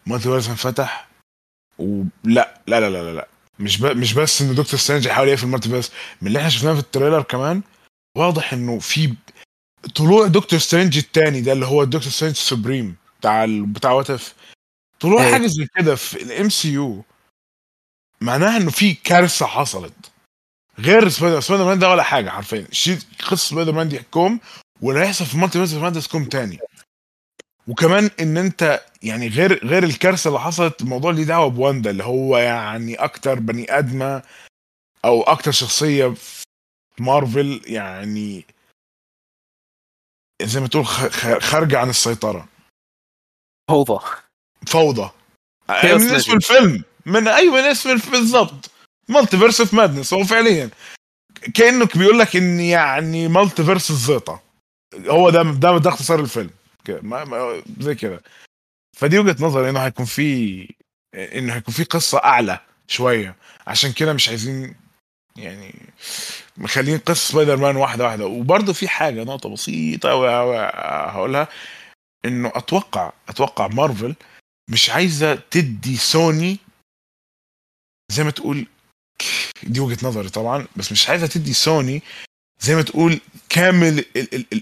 [0.06, 1.08] Multiverse انفتح
[1.78, 3.28] ولا لا لا لا لا, لا.
[3.58, 3.86] مش ب...
[3.86, 6.85] مش بس إن دكتور سترينج يحاول يقفل ال Multiverse من اللي إحنا شفناه في ال
[6.85, 7.62] trailer كمان
[8.16, 9.14] واضح إنه في
[9.94, 13.66] طلوع دكتور سترينج الثاني ده اللي هو الدكتور سترينج Supreme بتاع ال...
[13.66, 14.34] بتاع What If
[15.00, 15.32] طلوع إيه.
[15.32, 17.04] حاجة زي كده في ال MCU
[18.20, 20.11] معناها إنه في كارثة حصلت
[20.78, 22.66] غير سبايدر سبايدر مان ده ولا حاجة حرفيا.
[22.72, 24.40] شيء قصة سبايدر مان دي كوم
[24.80, 26.58] واللي هيحصل في Multiverse Madness كوم تاني.
[27.68, 32.38] وكمان إن أنت يعني غير غير الكارثة اللي حصلت الموضوع ليه دعوة بواندا اللي هو
[32.38, 34.22] يعني أكتر بني آدمة
[35.04, 36.44] أو أكتر شخصية في
[36.98, 38.44] مارفل يعني
[40.42, 40.86] زي ما تقول
[41.42, 42.48] خارجة عن السيطرة.
[43.70, 44.04] فوضى.
[44.66, 45.10] فوضى.
[45.68, 46.84] من اسم الفيلم.
[47.06, 48.70] من أيوه من اسم الفيلم بالضبط
[49.12, 50.70] Multiverse of Madness هو فعليا.
[51.54, 54.42] كانه بيقول لك إن يعني Multiverse الزيطة.
[55.06, 56.50] هو ده ده ده اختصار الفيلم.
[56.88, 58.22] ما ما زي كده.
[58.96, 60.68] فدي وجهة نظري إنه هيكون في
[61.14, 63.36] إنه هيكون في قصة أعلى شوية.
[63.66, 64.74] عشان كده مش عايزين
[65.36, 65.74] يعني
[66.56, 68.26] مخلين قصة سبايدر مان واحدة واحدة.
[68.26, 70.08] وبرضه في حاجة نقطة بسيطة
[71.08, 71.48] هقولها.
[72.24, 74.14] إنه أتوقع أتوقع مارفل
[74.70, 76.58] مش عايزة تدي سوني
[78.12, 78.66] زي ما تقول
[79.62, 82.02] دي وجهة نظري طبعا بس مش عايزة تدي سوني
[82.60, 84.04] زي ما تقول كامل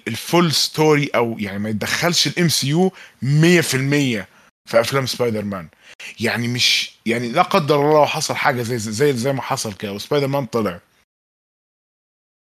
[0.09, 4.27] ال full story أو يعني ما يتدخلش ال MCU 100%
[4.69, 5.69] في أفلام سبايدر مان.
[6.21, 10.27] يعني مش يعني لا قدر الله حصل حاجة زي زي زي ما حصل كده وسبايدر
[10.27, 10.81] مان طلع.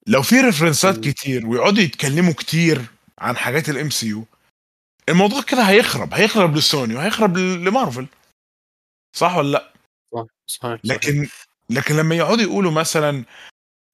[0.07, 2.85] لو في references كتير ويقعدوا يتكلموا كتير
[3.19, 4.25] عن حاجات ال MCU
[5.09, 8.07] الموضوع كده هيخرب هيخرب لسوني وهيخرب لمارفل.
[9.17, 9.73] صح ولا لا؟
[10.15, 10.79] صح صح.
[10.85, 11.29] لكن
[11.71, 13.25] لكن لما يقعدوا يقولوا مثلا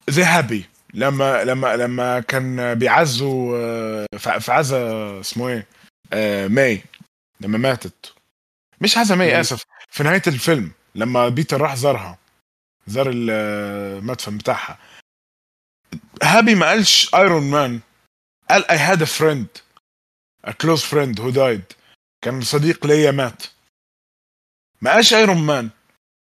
[0.09, 5.67] زي هابي لما لما لما كان بيعزوا آه، في عزا اسمه إيه؟
[6.13, 6.83] آه ماي
[7.41, 8.13] لما ماتت.
[8.81, 12.17] مش عزا ماي آسف في نهاية الفيلم لما بيتر راح زارها
[12.87, 14.79] زار المدفن بتاعها.
[16.23, 17.79] هابي ما قالش ايرون مان
[18.49, 19.47] قال I had a friend
[20.45, 21.63] a close friend who died
[22.21, 23.43] كان صديق ليا مات.
[24.81, 25.69] ما قالش ايرون مان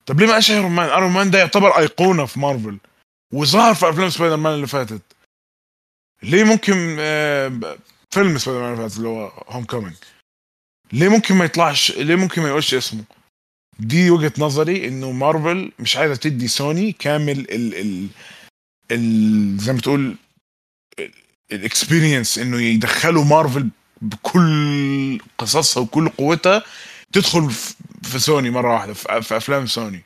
[0.05, 2.77] طب ليه ما قالش ايرون مان ايرون مان ده يعتبر أيقونة في مارفل
[3.33, 5.01] وظهر في أفلام سبايدر مان اللي فاتت.
[6.23, 7.77] ليه ممكن آه،
[8.11, 9.95] فيلم سبايدر مان اللي فاتت اللي هو هوم كومينج
[10.93, 13.03] ليه ممكن ما يطلعش ليه ممكن ما يقولش اسمه؟
[13.79, 18.07] دي وجهة نظري إنه مارفل مش عايزة تدي سوني كامل ال ال
[18.91, 20.15] ال زي ما تقول
[21.51, 23.69] ال experience إنه يدخلوا مارفل
[24.01, 26.63] بكل قصصها وكل قوتها
[27.13, 27.51] تدخل
[28.05, 30.03] في سوني مرة واحدة في أفلام سوني.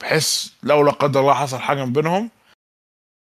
[0.00, 2.30] بحيث لو لا قدر الله حصل حاجة من بينهم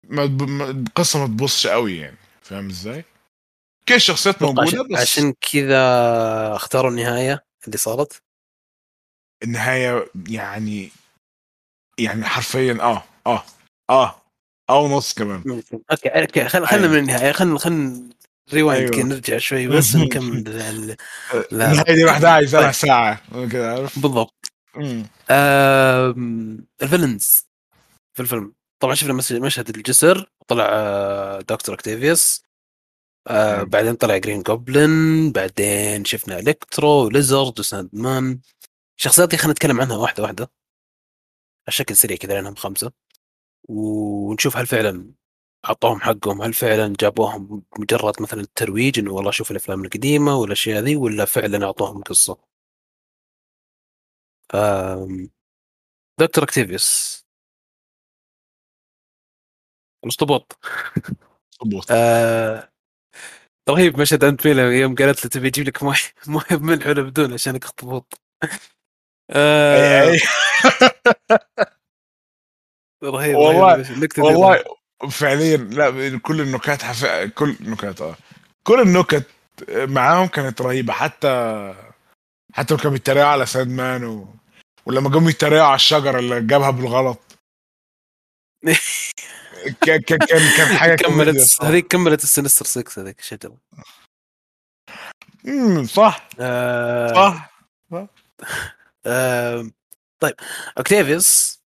[0.08, 0.24] ما
[0.70, 2.16] القصة ما تبصش قوي يعني.
[2.42, 3.04] فاهم إزاي؟
[3.88, 5.82] كل الشخصيات موجودة بس عشان كذا
[6.56, 8.22] اختاروا النهاية اللي صارت؟
[9.42, 10.90] النهاية يعني
[11.98, 13.44] يعني حرفيا آه آه
[13.90, 14.22] آه
[14.70, 15.62] أو نص كمان.
[15.90, 16.94] okay okay خلينا خلينا أيوه.
[16.94, 18.08] من النهاية خلينا خلينا
[18.52, 19.06] rewind أيوه.
[19.06, 20.96] نرجع شوي بس نكمل
[21.52, 22.74] النهايه دي واحدة عايزه لها طيب.
[22.74, 24.52] ساعة كذا بالضبط.
[26.82, 27.46] ال villains
[28.14, 28.54] في الفيلم.
[28.82, 32.42] طبعا شفنا مشهد الجسر طلع آه، دكتور أوكتافيوس
[33.28, 38.40] آه بعدين طلع جرين جوبلن بعدين شفنا إلكترو و Lizard وساند مان
[38.98, 40.50] الشخصيات دي خلينا نتكلم عنها واحدة واحدة.
[41.68, 42.92] الشكل سريع كذا لأنهم خمسة.
[43.68, 45.12] ونشوف هل فعلا
[45.64, 50.96] أعطوهم حقهم هل فعلا جابوهم مجرد مثلا الترويج إنه والله شوف الأفلام القديمة والأشياء ذي
[50.96, 52.38] ولا فعلا أعطوهم قصة؟
[56.20, 57.22] دكتور أكتيفيوس.
[60.04, 60.58] الأسطبوط.
[61.52, 61.86] أسطبوط.
[61.90, 62.68] آه
[63.70, 65.96] رهيب مشهد أنت فيلا يوم قالت له تبي أجيب لك موية
[66.26, 68.20] موية بملح ولا بدون عشانك اخطبوط
[69.30, 70.12] آه
[73.04, 73.84] رهيب والله
[74.18, 77.04] والله فعليا لا كل النكات حف...
[77.34, 78.16] كل النكات آه.
[78.64, 79.26] كل النكت
[79.68, 81.74] معاهم كانت رهيبة حتى
[82.52, 84.34] حتى كانوا بيتريقوا على ساد مان و...
[84.86, 87.38] ولما قاموا يتريقوا على الشجرة اللي جابها بالغلط.
[89.86, 90.18] كان كان
[90.56, 93.56] كان حاجة كملت هذيك كملت السنستر 6 هذيك الشجره
[95.46, 96.28] امم صح.
[96.40, 97.14] آه.
[97.14, 97.50] صح.
[99.06, 99.70] آه.
[100.20, 100.34] طيب
[100.78, 101.60] أوكتافيوس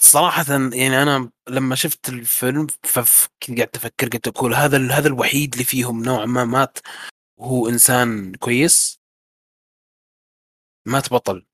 [0.00, 5.64] صراحة يعني أنا لما شفت الفيلم فكنت قاعد أفكر قلت أقول هذا هذا الوحيد اللي
[5.64, 6.78] فيهم نوعا ما مات
[7.38, 9.00] وهو إنسان كويس.
[10.86, 11.44] مات بطل.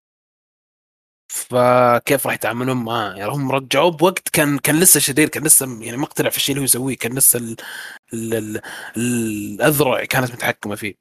[1.28, 5.96] فكيف راح يتعاملون معاه؟ يعني هم رجعوه بوقت كان كان لسه شرير كان لسه يعني
[5.96, 7.56] مقتنع في الشيء اللي هو يسويه كان لسه ال
[8.14, 8.60] ال ال
[8.96, 10.94] الأذرع كانت متحكمة فيه.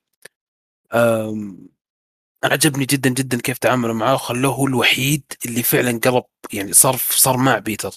[2.45, 6.95] أنا عجبني جدا جدا كيف تعاملوا معاه وخلوه هو الوحيد اللي فعلا قلب يعني صار
[6.97, 7.91] صار مع بيتر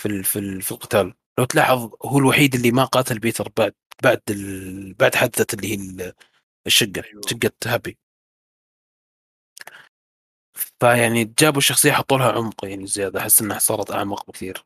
[0.00, 3.74] في ال في ال في القتال لو تلاحظ هو الوحيد اللي ما قاتل بيتر بعد
[4.02, 6.12] بعد ال بعد حادثة اللي هي
[6.66, 7.22] الشقة أيوه.
[7.26, 7.98] شقة هابي
[10.80, 14.64] فيعني جابوا الشخصية حطوا لها عمق يعني زيادة أحس إنها صارت أعمق بكثير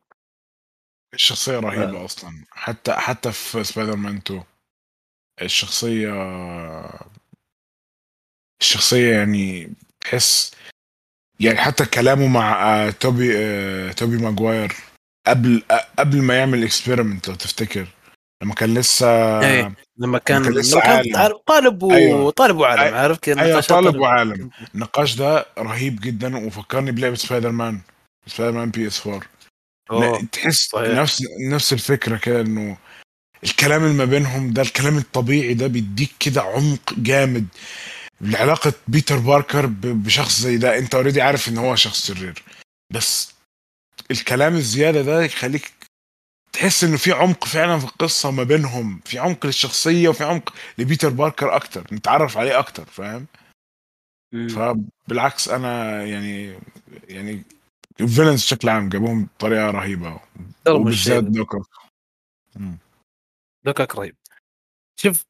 [1.13, 2.05] الشخصية رهيبة آه.
[2.05, 4.43] أصلا حتى حتى في سبايدر مان 2
[5.41, 6.11] الشخصية
[8.61, 10.51] الشخصية يعني تحس
[11.39, 14.73] يعني حتى كلامه مع آه توبي آه توبي ماجواير
[15.27, 17.87] قبل آه قبل ما يعمل experiment لو تفتكر
[18.43, 19.07] لما كان لسه
[19.41, 19.61] إيه
[19.97, 21.91] لما كان لما كان, لسه كان طالب و...
[21.91, 22.31] أيوة.
[22.31, 24.49] طالب وعالم عارف كيف أيوه طالب وعالم.
[24.75, 27.81] النقاش ده رهيب جدا وفكرني بلعبة سبايدر مان
[28.27, 30.87] سبايدر مان بي اس 4 تحس صحيح.
[30.89, 32.77] نفس نفس الفكرة كده إنه
[33.43, 37.47] الكلام اللي ما بينهم ده الكلام الطبيعي ده بيديك كده عمق جامد.
[38.21, 42.43] علاقة بيتر باركر بشخص زي ده انت already عارف ان هو شخص شرير
[42.93, 43.33] بس
[44.11, 45.71] الكلام الزيادة ده يخليك
[46.53, 51.09] تحس إنه في عمق فعلا في القصة ما بينهم في عمق للشخصية وفي عمق لبيتر
[51.09, 53.27] باركر أكتر نتعرف عليه أكتر فاهم؟
[54.31, 56.59] فبالعكس أنا يعني
[57.09, 57.43] يعني
[58.01, 60.19] ال villains بشكل عام جابوهم بطريقة رهيبة.
[60.67, 61.63] وبالذات دوكر
[63.65, 64.15] دوكر رهيب.
[64.99, 65.25] شوف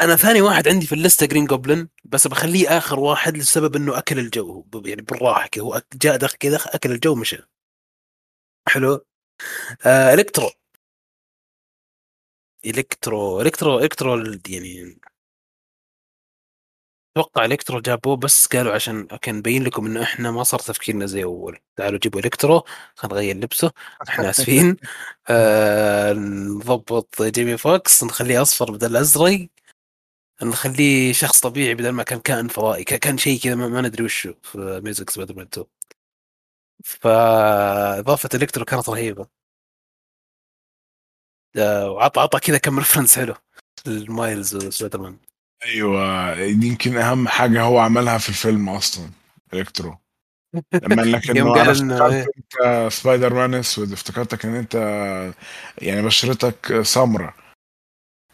[0.00, 3.76] أنا ثاني واحد عندي في ال list ة جرين جوبلن بس بخليه آخر واحد لسبب
[3.76, 7.38] إنه أكل الجو يعني بالراحة كذا هو جاء دخل كذا أكل الجو مشى.
[8.68, 9.04] حلو؟
[9.86, 10.50] آه الكترو
[12.66, 14.16] الكترو الكترو الكترو
[14.48, 14.98] يعني
[17.16, 21.24] أتوقع الكترو جابوه بس قالوا عشان كان نبين لكم إنه إحنا ما صار تفكيرنا زي
[21.24, 21.58] أول.
[21.76, 22.62] تعالوا جيبوا الكترو
[22.94, 23.72] خلينا نغير لبسه.
[24.08, 24.76] إحنا آسفين.
[25.28, 29.48] آه نضبط جيمي فوكس نخليه أصفر بدل ازرق
[30.42, 34.80] نخليه شخص طبيعي بدل ما كان كائن فضائي كان شيء كذا ما, ندري وشه في
[34.84, 35.66] music سبايدر مان 2
[36.84, 39.26] فإضافة إلكترو كانت رهيبة.
[41.56, 43.34] آه، وعطى عطى كذا كم reference حلو
[43.86, 45.16] لمايلز وسبايدر مان
[45.64, 49.10] أيوه يمكن أهم حاجة هو عملها في الفيلم أصلا
[49.54, 49.98] إلكترو.
[50.54, 52.26] لما قال لك إنه أنا افتكرت إيه.
[52.38, 54.74] أنت سبايدر مان أسود افتكرتك إن أنت
[55.78, 57.34] يعني بشرتك سمراء.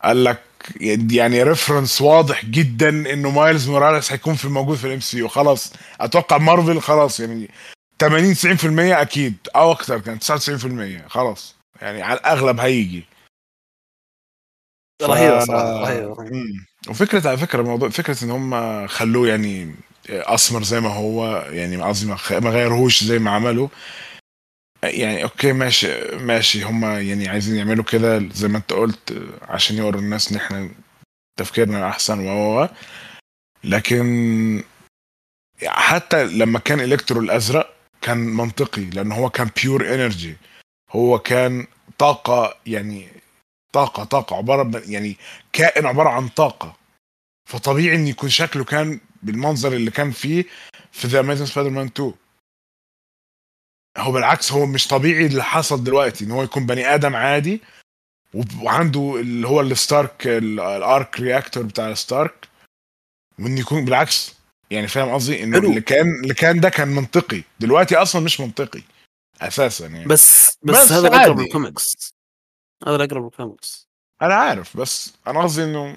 [0.03, 0.43] قال لك
[1.11, 6.39] يعني reference واضح جدا إنه مايلز موراليس هيكون في موجود في ال MCU خلاص أتوقع
[6.39, 7.51] مارفل خلاص يعني
[8.01, 10.19] 80 90% أكيد أو أكتر كان
[11.07, 11.57] 99% خلاص.
[11.83, 13.05] يعني على الأغلب هيجي.
[15.03, 16.17] رهيبة صراحة رهيبة
[16.89, 19.75] وفكرة على فكرة الموضوع فكرة إن هم خلوه يعني
[20.09, 22.07] أسمر زي ما هو يعني قصدي
[22.41, 23.69] ما غيرهوش زي ما عملوا.
[24.85, 26.63] يعني أوكي ماشي ماشي.
[26.63, 30.71] هم يعني عايزين يعملوا كده زي ما أنت قلت عشان يوروا الناس إن إحنا
[31.39, 32.69] تفكيرنا أحسن و
[33.65, 34.63] لكن
[35.67, 40.37] حتى لما كان الكترو الأزرق كان منطقي لأن هو كان pure energy
[40.91, 41.67] هو كان
[41.99, 43.09] طاقة يعني
[43.73, 45.17] طاقة طاقة عبارة يعني
[45.53, 46.77] كائن عبارة عن طاقة.
[47.51, 50.45] فطبيعي إن يكون شكله كان بالمنظر اللي كان فيه
[50.93, 52.13] في The Amazing Spider-Man 2
[53.99, 57.61] هو بالعكس هو مش طبيعي اللي حصل دلوقتي إن هو يكون بني آدم عادي
[58.63, 62.49] وعنده اللي هو الستارك ال arc reactor بتاع الستارك
[63.39, 64.35] وإن يكون بالعكس.
[64.71, 67.43] يعني فاهم قصدي؟ انه اللي كان اللي كان ده كان منطقي.
[67.61, 68.83] دلوقتي أصلا مش منطقي
[69.41, 70.07] أساسا يعني.
[70.07, 72.15] بس بس, بس هذا الأقرب للكوميكس
[72.87, 73.89] هذا الأقرب للكوميكس
[74.23, 75.97] أنا عارف بس أنا قصدي إنه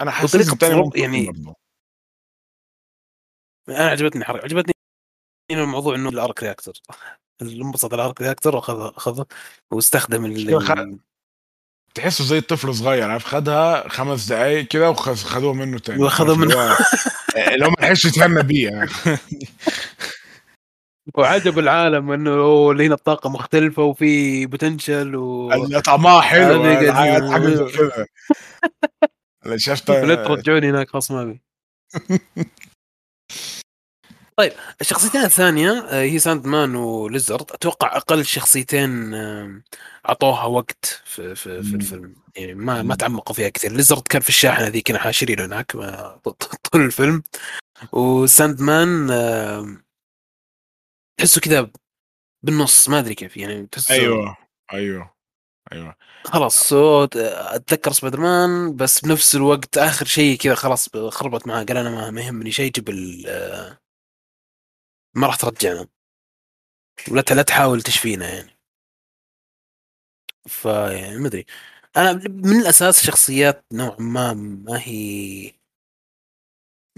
[0.00, 0.34] أنا حاسس
[0.94, 1.32] يعني
[3.68, 4.75] أنا عجبتني حركة عجبتني
[5.50, 6.74] هنا الموضوع إنه ال arc reactor
[7.42, 9.26] انبسط ال arc reactor واخذ اخذه
[9.70, 10.98] واستخدم ال...
[11.94, 16.02] تحسه زي الطفل صغير عارف؟ خدها خمس دقائق كده وخدوها منه تاني.
[16.02, 16.54] واخذوها منه.
[17.62, 18.90] هو ما لحقش يتهنى بيه يعني.
[21.14, 28.06] وعجب العالم إنه هنا الطاقة مختلفة وفي potential و طعمها حلو كده.
[29.56, 31.40] شفت؟ لا ترجعوني هناك خلاص ما أبي.
[34.36, 37.52] طيب الشخصيتين الثانية آه، هي ساند مان وليزرد.
[37.52, 39.62] أتوقع أقل شخصيتين آه،
[40.08, 41.74] أعطوها وقت في في, في.
[41.76, 42.16] الفيلم.
[42.36, 42.94] يعني ما ما.
[42.94, 43.72] تعمقوا فيها كثير.
[43.72, 45.72] ليزرد كان في الشاحنه ذي كنا حاشرينه هناك
[46.72, 47.22] طول الفيلم.
[47.92, 49.76] وساند مان آه،
[51.20, 51.70] تحسه كذا
[52.42, 54.36] بالنص ما أدري كيف يعني تحسه أيوه
[54.72, 55.14] أيوه
[55.72, 55.96] أيوه.
[56.24, 61.76] خلاص so أتذكر سبايدر مان بس بنفس الوقت آخر شيء كذا خلاص خربت معاه قال
[61.76, 62.90] أنا ما يهمني شيء جيب
[63.28, 63.78] آه،
[65.16, 65.88] ما راح ترجعنا.
[67.10, 68.56] ولا لا تحاول تشفينا يعني.
[70.48, 71.46] فيعني ما أدري.
[71.96, 75.52] أنا من الأساس شخصيات نوعا ما ما هي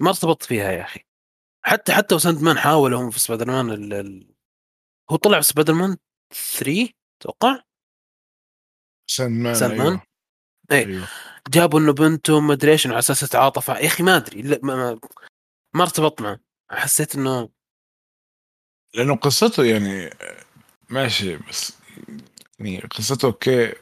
[0.00, 1.00] ما ارتبطت فيها يا أخي.
[1.64, 3.94] حتى حتى وساند مان حاولوا هم في سبايدر مان ال...
[3.94, 4.34] ال...
[5.10, 5.96] هو طلع في سبايدر مان
[6.58, 6.88] 3
[7.20, 7.62] أتوقع.
[9.10, 9.86] ساند مان ساند مان.
[9.86, 10.02] أيوه
[10.72, 10.86] إيه.
[10.86, 11.08] أيوه.
[11.48, 13.68] جابوا انه بنته ما أدري إيش على أساس يتعاطف.
[13.68, 15.00] يا أخي ما أدري ما, ما,
[15.74, 16.40] ما ارتبطت معه
[16.70, 17.57] حسيت إنه
[18.94, 20.10] لأنه قصته يعني
[20.90, 21.72] ماشي بس
[22.60, 23.72] يعني قصته أوكي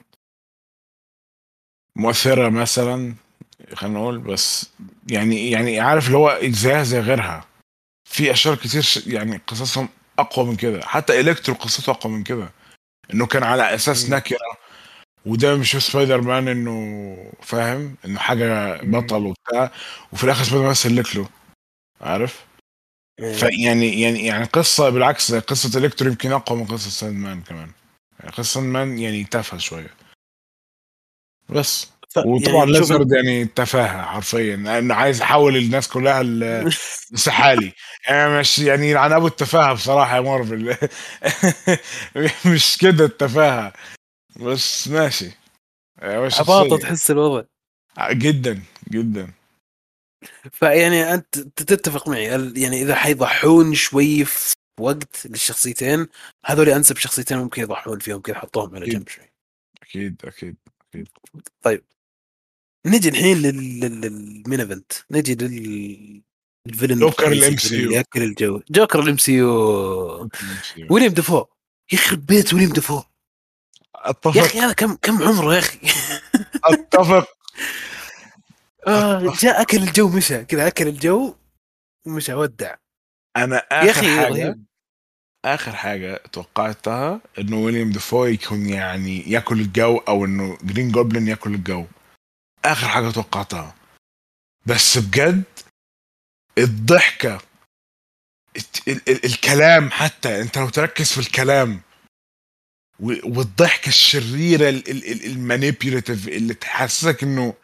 [1.96, 3.14] مؤثرة مثلا
[3.74, 4.70] خلينا نقول بس
[5.11, 7.44] يعني يعني عارف اللي هو زيها زي غيرها
[8.04, 9.88] في أشياء كتير يعني قصصهم
[10.18, 12.50] أقوى من كده حتى إلكترو قصته أقوى من كده
[13.14, 14.11] إنه كان على أساس.
[14.11, 14.38] نكرة
[15.26, 18.80] وده مش سبايدر مان إنه فاهم إنه حاجة.
[18.82, 19.72] بطل وبتاع
[20.12, 21.28] وفي الآخر سبايدر مان سلك له
[22.00, 22.44] عارف.
[23.21, 27.71] فيعني يعني يعني قصة بالعكس قصة الكترو يمكن أقوى من قصة ساند مان كمان.
[28.21, 29.91] يعني قصة ساند مان يعني تافهة شوية.
[31.49, 31.91] بس.
[32.11, 34.57] ف- وطبعا يعني ليزرد يعني تفاهة حرفيا.
[34.57, 36.23] لأنه عايز يحول الناس كلها
[37.12, 37.73] لسحالي.
[38.09, 40.77] يعني مش يعني عن أبو التفاهة بصراحة يا مارفل.
[42.53, 43.73] مش كده التفاهة.
[44.37, 45.31] بس ماشي.
[46.03, 46.79] عباطه.
[46.79, 47.43] تحس الوضع.
[48.11, 49.31] جدا جدا.
[50.53, 52.25] فيعني أنت تتفق معي.
[52.62, 56.07] يعني إذا حيضحون شوي في وقت للشخصيتين
[56.47, 58.87] هذول أنسب شخصيتين ممكن يضحون فيهم كذا حطوهم على.
[58.87, 59.25] جنب شوي.
[59.83, 60.57] أكيد أكيد
[61.62, 61.85] طيب.
[62.87, 64.93] نجي الحين لل- لل- للمين إيفنت.
[65.11, 66.23] نجي لل
[66.66, 67.64] ال villain جوكر الرئيسي، ال MCU.
[67.64, 68.61] ال villain اللي يأكل الجو.
[68.71, 70.28] جوكر ال MCU.
[70.91, 71.45] ويليام دافو.
[71.93, 72.95] يخرب بيت ويليام دافو.
[72.97, 73.03] يا
[73.95, 74.39] أتفق.
[74.39, 75.79] أخي هذا كم كم عمره يا أخي.
[76.64, 77.27] أتفق.
[78.87, 81.37] آه جاء أكل الجو مشى كذا أكل الجو
[82.07, 82.74] ومشى ودع.
[83.37, 84.64] أنا يا اخر أخي حاجة رهيب
[85.45, 91.55] آخر حاجة توقعتها إنه ويليام دافو يكون يعني ياكل الجو أو إنه جرين جوبلin ياكل
[91.55, 91.87] الجو.
[92.64, 93.74] آخر حاجة توقعتها.
[94.66, 95.43] بس بجد
[96.59, 97.41] الضحكة
[98.89, 101.80] ال- ال- الكلام حتى أنت لو تركز في الكلام
[103.01, 104.68] والضحكة الشريرة
[105.26, 107.55] ال manipulative اللي تحسسك إنه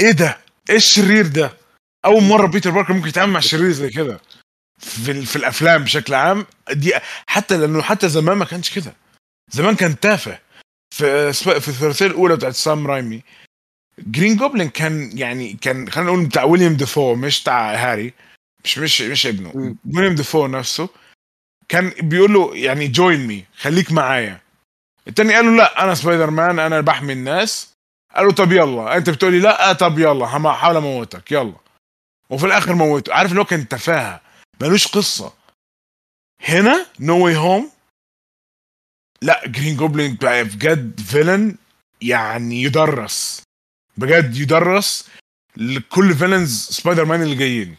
[0.00, 0.38] إيه ده؟
[0.70, 1.52] إيه الشرير ده؟
[2.04, 4.20] أول مرة بيتر باركر ممكن يتعامل مع شرير زي كده
[4.78, 6.92] في في الأفلام بشكل عام دي
[7.26, 8.94] حتى لأنه حتى زمان ما كانش كده
[9.52, 10.38] زمان كان تافه
[10.94, 13.22] في في الثلاثية الأولى بتاعت سام رايمي
[13.98, 18.12] جرين جوبلin كان يعني كان خلينا نقول بتاع ويليام دافو مش بتاع هاري
[18.64, 19.52] مش مش مش ابنه.
[19.94, 20.88] ويليام دافو نفسه
[21.68, 24.40] كان بيقول له يعني join me خليك معايا
[25.08, 27.75] التاني قال له لا أنا سبايدر مان أنا بحمي الناس
[28.16, 28.96] قال له طب يلا.
[28.96, 31.56] انت بتقولي لا طب يلا هحاول اموتك يلا.
[32.30, 33.14] وفي الآخر موته.
[33.14, 34.20] عارف اللي هو كان تفاهة
[34.60, 35.32] ملوش قصة.
[36.42, 37.70] هنا نو واي هوم
[39.22, 41.56] لا جرين بقى بجد villain
[42.00, 43.42] يعني يدرس.
[43.96, 45.08] بجد يدرس
[45.56, 47.76] لكل villains سبايدر مان اللي جايين.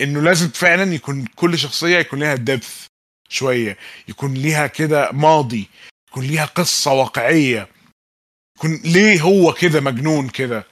[0.00, 2.86] إنه لازم فعلا يكون كل شخصية يكون لها depth
[3.28, 5.68] شوية يكون ليها كده ماضي
[6.08, 7.68] يكون ليها قصة واقعية.
[8.64, 10.64] يكون ليه هو كده مجنون كده؟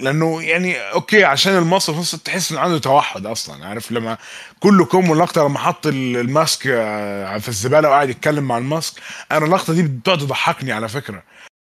[0.00, 4.18] لأنه يعني okay عشان المصري في تحس ان عنده توحد أصلا عارف؟ لما
[4.60, 8.66] كل كوم واللقطه لما حط ال- ال mask آه، في الزبالة وقاعد يتكلم مع ال
[8.66, 9.00] mask
[9.32, 11.22] أنا اللقطة دي بتقعد تضحكني على فكرة.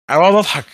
[0.09, 0.65] أنا بقعد أضحك.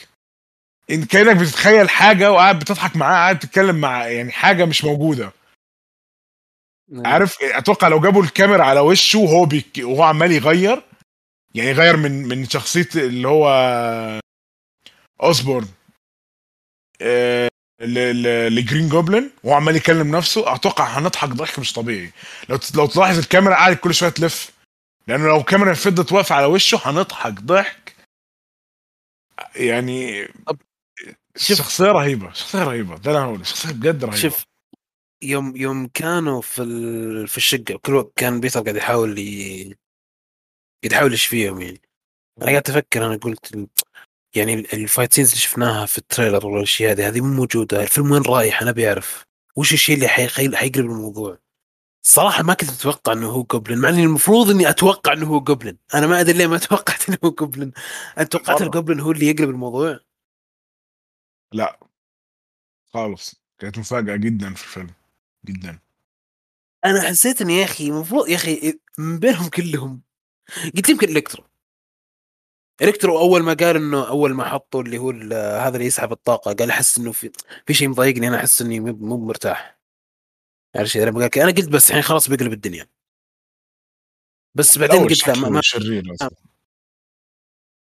[0.92, 5.32] إن كأنك بتتخيل حاجة وقاعد بتضحك معاه قاعد تتكلم مع يعني حاجة مش موجودة.
[7.06, 9.68] عارف؟ أتوقع لو جابوا الكاميرا على وشه وهو بيك...
[9.80, 10.84] وهو عمال يغير
[11.56, 13.48] يعني يغير من من شخصية اللي هو
[15.24, 15.68] اوسبورن
[18.50, 20.56] لجرين جوبلن وهو عمال يكلم نفسه.
[20.56, 22.12] أتوقع هنضحك ضحك مش طبيعي.
[22.50, 24.52] لو لو تلاحظ الكاميرا قاعد كل شوية تلف.
[25.08, 27.96] لأنه لو الكاميرا فضلت واقفة على وشه هنضحك ضحك.
[29.56, 30.28] يعني
[31.38, 32.98] شوف- شخصية رهيبة شخصية رهيبة.
[32.98, 34.18] ده أنا هقوله شخصية بجد رهيبة.
[34.22, 34.44] شوف
[35.24, 37.28] يوم يوم كانوا في ال...
[37.28, 39.76] في الشقة كل وقت كان بيتر قاعد يحاول ي...
[40.84, 41.82] قاعد يحاول يشفيهم يعني.
[42.42, 43.70] أنا قاعد أفكر أنا قلت
[44.36, 47.84] يعني ال- ال fight scenes اللي شفناها في ال trailer والاشياء هذه هذه مو موجودة.
[47.84, 49.26] الفيلم وين رايح؟ أنا ابي اعرف
[49.56, 50.08] وش الشيء اللي
[50.58, 51.38] حيقلب الموضوع؟
[52.06, 55.78] صراحة ما كنت أتوقع إنه هو جوبلن مع إني المفروض إني أتوقع إنه هو جوبلن
[55.94, 57.72] أنا ما أدري ليه ما توقعت إنه هو جوبلن
[58.18, 60.00] أنت توقعت الجوبلن هو اللي يقلب الموضوع؟
[61.54, 61.80] لا.
[62.94, 63.42] خالص.
[63.60, 64.90] كانت مفاجأة جدا في الفيلم.
[65.46, 65.80] جدا.
[66.86, 70.02] أنا حسيت إني يا أخي المفروض يا أخي من بينهم كلهم
[70.76, 71.44] قلت يمكن الكترو
[72.82, 75.12] الكترو أول ما قال إنه أول ما حطوا اللي هو
[75.60, 77.32] هذا اللي يسحب الطاقة قال أحس إنه في
[77.66, 79.80] في شيء مضايقني أنا أحس إني مو مرتاح.
[80.76, 82.88] عارف شيء لما قال أنا قلت بس الحين خلاص بيقلب الدنيا.
[84.56, 86.30] بس بعدين قلت لا ما, ما أصلاً.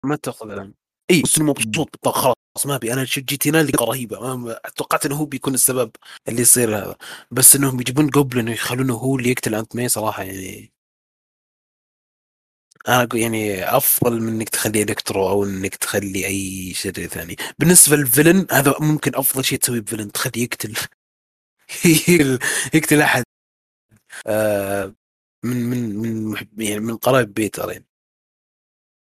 [0.04, 0.74] ما تاخذ الآن.
[1.11, 2.92] إي بس إنه مبسوط خلاص ما أبي.
[2.92, 4.36] أنا جي تي نال رهيبة.
[4.36, 5.90] ما توقعت إنه هو بيكون السبب
[6.28, 6.96] اللي يصير هذا.
[7.30, 10.78] بس إنهم يجيبون جوبلن ويخلونه هو اللي يقتل aunt May صراحة يعني.
[12.89, 17.36] أنا أقول يعني أفضل من إنك تخلي Electro أو إنك تخلي أي شيء ثاني.
[17.59, 20.74] بالنسبة لل villain هذا ممكن أفضل شيء تسويه ب villain تخليه يقتل.
[22.74, 23.24] يقتل أحد.
[24.26, 24.95] آه
[25.45, 27.86] من من من يعني من قرايب بيتر يعني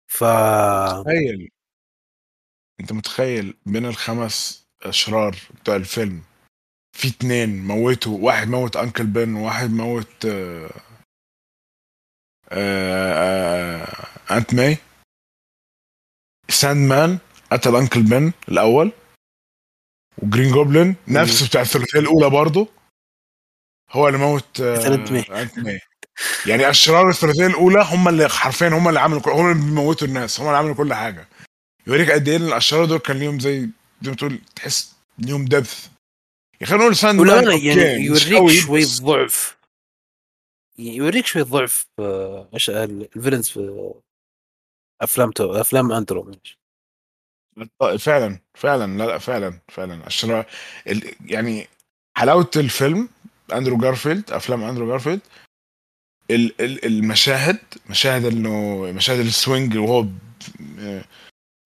[0.09, 0.25] ف
[1.05, 1.51] تخيل.
[2.81, 6.23] أنت متخيل بين الخمس أشرار بتوع الفيلم
[6.93, 10.71] في اتنين موتوا واحد موت uncle Ben وواحد موت آه
[14.31, 14.79] aunt May.
[16.49, 17.19] ساند مان
[17.53, 18.93] قتل uncle Ben الأول.
[20.23, 22.69] و Green Goblin نفسه بتاع الثلاثية الأولى برضه.
[23.91, 25.81] هو اللي موت آه aunt May.
[26.47, 30.47] يعني أشرار الثلاثية الأولى هم اللي حرفيا هم اللي عملوا هم اللي بيموتوا الناس هم
[30.47, 31.29] اللي عملوا كل حاجة.
[31.87, 33.69] يوريك قد إيه الأشرار دول كان ليهم زي
[34.03, 35.89] زي ما تقول تحس ليهم depth
[36.61, 39.58] يا خلينا نقول ساند مان يعني يوريك شوي ضعف.
[40.79, 41.87] يوريك شوي ضعف
[42.55, 43.93] إيش ال villains في
[45.03, 46.33] أفلام two أفلام اندرو
[47.99, 50.45] فعلا فعلا لا لا فعلا فعلا عشان
[51.27, 51.69] يعني
[52.17, 53.09] حلاوة الفيلم
[53.53, 55.21] أندرو جارفيلد أفلام أندرو جارفيلد
[56.31, 57.59] المشاهد
[57.91, 60.07] مشاهد إنه مشاهد ال swing وهو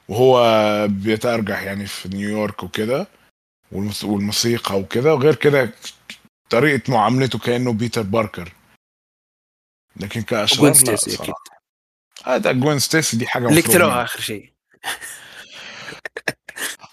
[0.08, 0.42] وهو
[0.88, 3.06] بيتأرجح يعني في نيويورك وكده
[4.02, 5.72] والموسيقى وكده وغير كده
[6.50, 8.52] طريقة معاملته كأنه بيتر باركر.
[9.96, 11.34] لكن كاشرار جوين ستيسي أكيد.
[12.24, 14.52] هذا جوين ستيسي دي حاجة اللي قتلوها آخر شيء.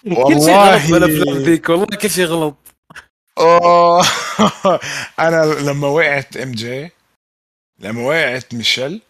[0.06, 2.56] والله كل شيء غلط ذيك والله كل شيء غلط.
[3.38, 4.04] أوه.
[5.18, 6.90] أنا لما وقعت إم جي
[7.78, 9.02] لما وقعت ميشيل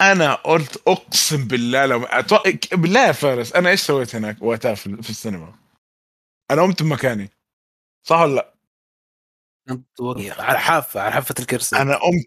[0.00, 2.52] أنا قلت أقسم بالله لو أتوقع...
[2.72, 5.54] بالله يا فارس أنا إيش سويت هناك وقتها في, في السينما؟
[6.50, 7.30] أنا قمت بمكاني.
[8.02, 8.54] صح ولا لا؟
[10.38, 11.76] على حافة على حافة الكرسي.
[11.76, 12.26] أنا قمت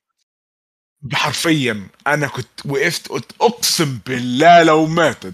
[1.14, 5.34] حرفيا أنا كنت وقفت قلت أقسم بالله لو ماتت.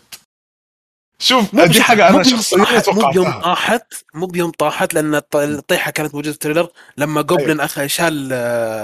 [1.20, 2.58] شوف مو دي حاجة أنا شخصيا
[2.94, 7.50] مو بيوم طاحت مو بيوم طاحت لأن الطيحة كانت موجودة في ال trailer لما جوبلن
[7.50, 7.66] أيوه.
[7.66, 8.30] اخ شال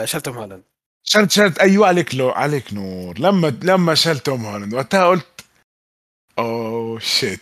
[0.09, 0.63] شال توم هولاند.
[1.03, 3.19] شلت شلت أيوه عليك لو عليك نور.
[3.19, 5.41] لما لما شال توم هولاند وقتها قلت
[6.39, 7.39] oh shit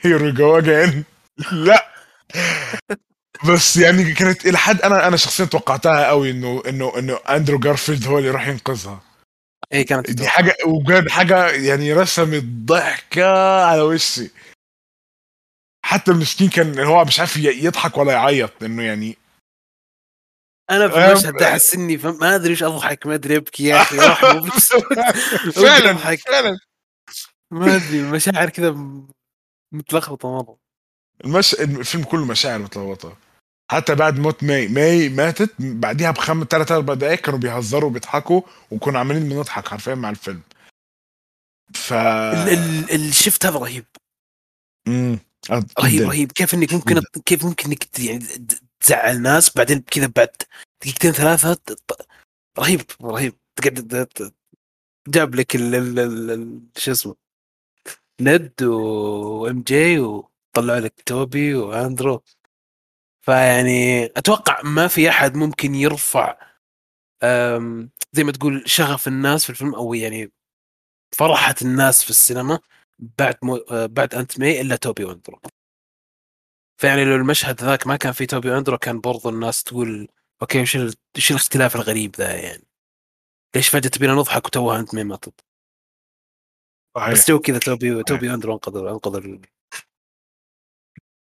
[0.00, 1.04] here we go again
[1.52, 1.86] لا.
[3.44, 8.06] بس يعني كانت إلى حد أنا أنا شخصيا توقعتها قوي إنه إنه إنه أندرو جارفيلد
[8.06, 9.00] هو اللي راح ينقذها.
[9.72, 14.30] اي كانت دي حاجة وكان حاجة يعني رسمت ضحكة على وشي.
[15.84, 19.16] حتى المسكين كان هو مش عارف يضحك ولا يعيط لأنه يعني
[20.70, 23.96] أنا في المشهد ده احس إني ما أدري إيش أضحك ما أدري أبكي يا أخي
[25.62, 26.58] فعلا فعلا.
[27.50, 28.76] ما أدري المشاعر كذا
[29.72, 30.58] متلخبطة مرة.
[31.24, 31.54] المش...
[31.54, 33.16] الفيلم كله مشاعر متلخبطة.
[33.70, 38.98] حتى بعد موت ماي ماي ماتت بعديها بخمس ثلاث أربع دقائق كانوا بيهزروا وبيضحكوا وكنا
[38.98, 40.42] عمالين بنضحك حرفيا مع الفيلم.
[41.74, 42.48] ف ال...
[42.48, 43.08] ال...
[43.08, 43.84] الشفت هذا رهيب.
[44.88, 45.18] امم
[45.50, 46.32] رهيب رهيب.
[46.32, 48.26] كيف إنك ممكن كيف ممكن إنك يعني
[48.80, 50.36] تزعل ناس بعدين كذا بعد
[50.82, 51.76] دقيقتين ثلاثة
[52.58, 53.34] رهيب رهيب.
[53.56, 54.32] تقعد
[55.08, 55.56] جاب لك
[56.76, 57.16] شو اسمه
[58.20, 62.22] ند وام جي وطلع لك توبي وأندرو.
[63.26, 66.38] فيعني أتوقع ما في أحد ممكن يرفع
[68.12, 70.32] زي ما تقول شغف الناس في الفيلم أو يعني
[71.16, 72.60] فرحة الناس في السينما
[72.98, 75.40] بعد مو بعد aunt May إلا توبي واندرو
[76.80, 80.08] فيعني لو المشهد ذاك ما كان في توبي واندرو كان برضو الناس تقول
[80.42, 80.76] okay وش
[81.16, 82.64] وش الاختلاف الغريب ذا يعني.
[83.56, 85.44] ليش فجأة تبينا نضحك وتوها aunt May ماتت
[87.12, 89.38] بس جو كذا توبي توبي واندرو انقذ انقذ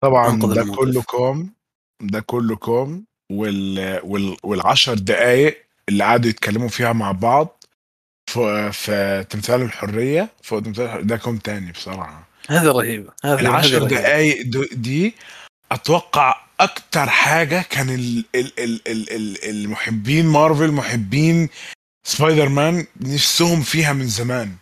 [0.02, 0.38] طبعا
[0.92, 1.54] ده كوم
[2.00, 7.64] ده كله كوم وال وال والعشر دقايق اللي قعدوا يتكلموا فيها مع بعض
[8.30, 12.28] في, في تمثال الحرية فوق تمثال ده كوم تاني بصراحة.
[12.48, 15.14] هذا رهيب هذا العشر دقايق دي
[15.72, 21.48] أتوقع أكتر حاجة كان ال ال ال ال ال المحبين مارفل محبين
[22.06, 24.56] سبايدر مان نفسهم فيها من زمان.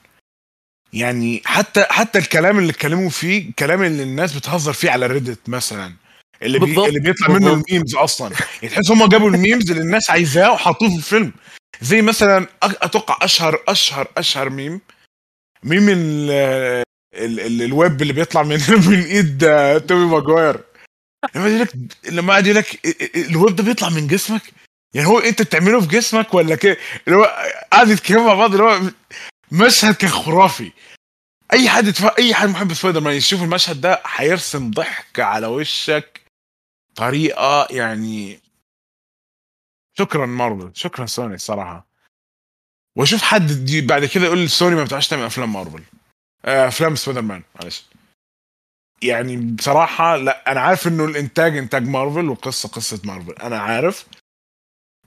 [0.93, 5.93] يعني حتى حتى الكلام اللي اتكلموا فيه كلام اللي الناس بتهزر فيه على Reddit مثلا.
[6.43, 7.53] اللي بي بالضبط، اللي بيطلع منه.
[7.53, 8.33] ال memes أصلا.
[8.63, 11.33] يعني تحس هم جابوا ال memes اللي الناس عايزاه وحطوه في الفيلم.
[11.83, 14.81] زي مثلا أتوقع أشهر أشهر أشهر meme.
[15.65, 16.31] meme ال
[17.15, 20.61] ال ال الويب اللي بيطلع من من إيد آه، توبي ماجواير.
[21.35, 21.73] لما يقول لك
[22.13, 24.43] لما يقول لك ال- ال- الويب ده بيطلع من جسمك؟
[24.95, 26.77] يعني هو أنت بتعمله في جسمك ولا كده
[27.07, 28.81] اللي هو قاعد يتكلموا مع بعض اللي هو
[29.53, 30.73] مشهد كان خرافي.
[31.53, 31.95] أي حد.
[32.19, 36.22] أي حد محب سبايدر مان يشوف المشهد ده هيرسم ضحك على وشك.
[36.97, 38.41] طريقة يعني
[39.99, 41.87] شكرا مارفل شكرا سوني الصراحة.
[42.97, 45.83] وأشوف حد بعد كده يقول سوني ما بتعرفش تعمل أفلام مارفل.
[46.45, 47.85] آه، أفلام سبايدر مان معلش.
[49.03, 54.07] يعني بصراحة لا أنا عارف إنه الإنتاج إنتاج مارفل والقصة قصة مارفل أنا عارف.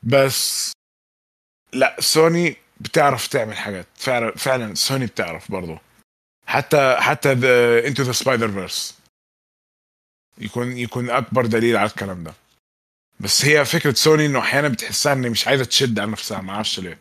[0.04, 0.72] بس
[1.74, 3.88] لا سوني بتعرف تعمل حاجات.
[3.96, 5.80] فعلا فعلا سوني بتعرف برضه
[6.46, 7.32] حتى حتى
[7.88, 9.00] Into the Spider-Verse
[10.38, 12.34] يكون يكون أكبر دليل على الكلام ده.
[13.20, 16.80] بس هي فكرة سوني إنه أحيانا بتحسها ان مش عايزة تشد على نفسها ما أعرفش
[16.80, 17.00] ليه.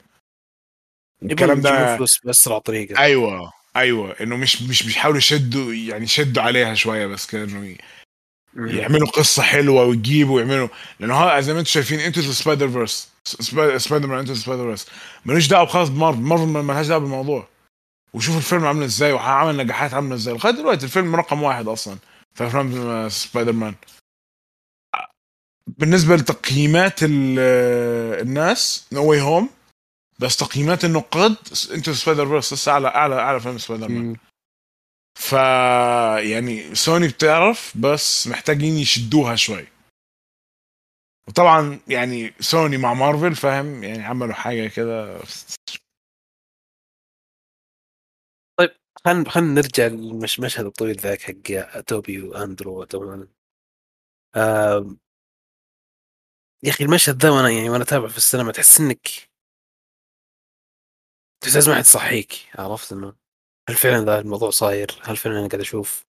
[1.22, 2.98] الكلام ده فلوس بأسرع طريقة.
[2.98, 7.76] أيوه أيوه إنه مش مش بيحاولوا يشدوا يعني يشدوا عليها شوية بس كده إنه.
[8.56, 10.68] يعملوا قصة حلوة ويجيبوا ويعملوا.
[11.00, 13.08] لأنه ها زي ما أنتم شايفين Into the Spider-Verse
[13.78, 14.86] سبايدر مان Into the Spider-Verse
[15.24, 17.48] ملوش دعوة خالص بمارفل مارفل ما لهاش دعوة بالموضوع.
[18.14, 20.34] وشوف الفيلم عامل إزاي وعمل نجاحات عاملة إزاي.
[20.34, 21.98] لغاية دلوقتي الفيلم رقم واحد أصلا.
[22.34, 23.74] في افلام سبايدر مان
[25.66, 27.38] بالنسبة لتقييمات ال-
[28.22, 29.50] الناس No Way Home
[30.18, 31.36] بس تقييمات النقاد
[31.74, 34.16] Into Spider-Verse لسه أعلى أعلى أعلى فيلم سبايدر مان.
[35.18, 35.32] ف
[36.30, 39.66] يعني سوني بتعرف بس محتاجين يشدوها شوي.
[41.28, 45.20] وطبعا يعني سوني مع مارفل فاهم؟ يعني عملوا حاجة كده.
[49.06, 53.28] خلينا خلينا نرجع للمشهد الطويل ذاك حق توبي وأندرو طبعا
[54.36, 54.98] آم،
[56.62, 59.08] يا أخي المشهد ذا وأنا يعني وأنا أتابع في السينما تحس إنك
[61.40, 63.14] تحس لازم احد يصحيك عرفت إنه
[63.68, 66.04] هل فعلا ذا الموضوع صاير؟ هل فعلا أنا قاعد أشوف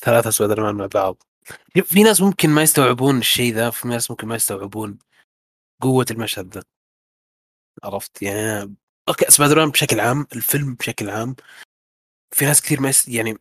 [0.00, 1.22] ثلاثة سبايدر مان مع بعض؟
[1.84, 4.98] في ناس ممكن ما يستوعبون الشيء ذا في ناس ممكن ما يستوعبون
[5.82, 6.64] قوة المشهد ذا
[7.84, 8.74] عرفت يعني.
[9.08, 11.36] okay سبايدر مان بشكل عام الفيلم بشكل عام
[12.30, 12.92] في ناس كثير ما.
[13.08, 13.38] يعني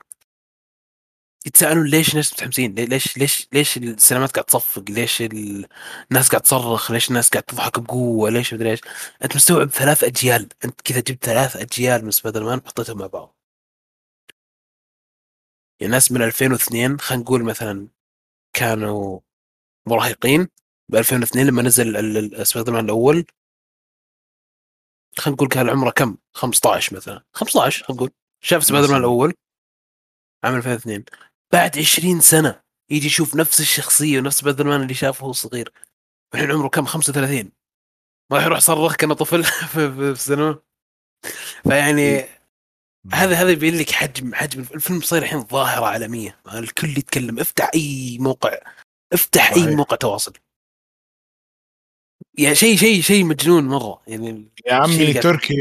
[1.46, 5.68] يتساءلون ليش الناس متحمسين لي- ليش ليش ليش السينمات قاعد تصفق؟ ليش ال-
[6.12, 8.80] الناس قاعد تصرخ؟ ليش الناس قاعد تضحك بقوة؟ ليش مدري إيش؟
[9.24, 13.36] أنت مستوعب ثلاث أجيال أنت كذا جبت ثلاث أجيال من سبايدر مان وحطيتهم مع بعض.
[15.82, 17.88] يعني ناس من 2002 خلينا نقول مثلا
[18.54, 19.20] كانوا
[19.88, 20.48] مراهقين
[20.90, 23.26] ب 2002 لما نزل سبايدر مان الأول
[25.18, 27.24] خلينا نقول كان عمره كم؟ 15 مثلا.
[27.34, 28.12] 15 خلينا نقول.
[28.42, 28.98] شاف سبايدر مان.
[29.00, 29.34] الأول
[30.44, 31.04] عام 2002
[31.54, 32.62] بعد 20 سنة
[32.92, 35.72] يجي يشوف نفس الشخصية ونفس سبايدر مان اللي شافه وهو صغير.
[36.34, 37.52] الحين عمره كم؟ 35
[38.32, 40.60] ما راح يروح صرخ كأنه طفل في, السينما.
[41.64, 42.26] فيعني
[43.14, 46.40] هذا هذا يبين لك حجم حجم الفيلم صاير الحين ظاهرة عالمية.
[46.54, 47.40] الكل يتكلم.
[47.40, 48.58] افتح أي موقع.
[49.14, 49.76] افتح أي.
[49.76, 50.34] موقع تواصل.
[52.38, 54.02] يعني شيء شيء شيء مجنون مرة.
[54.08, 55.56] يعني يا عمي تركي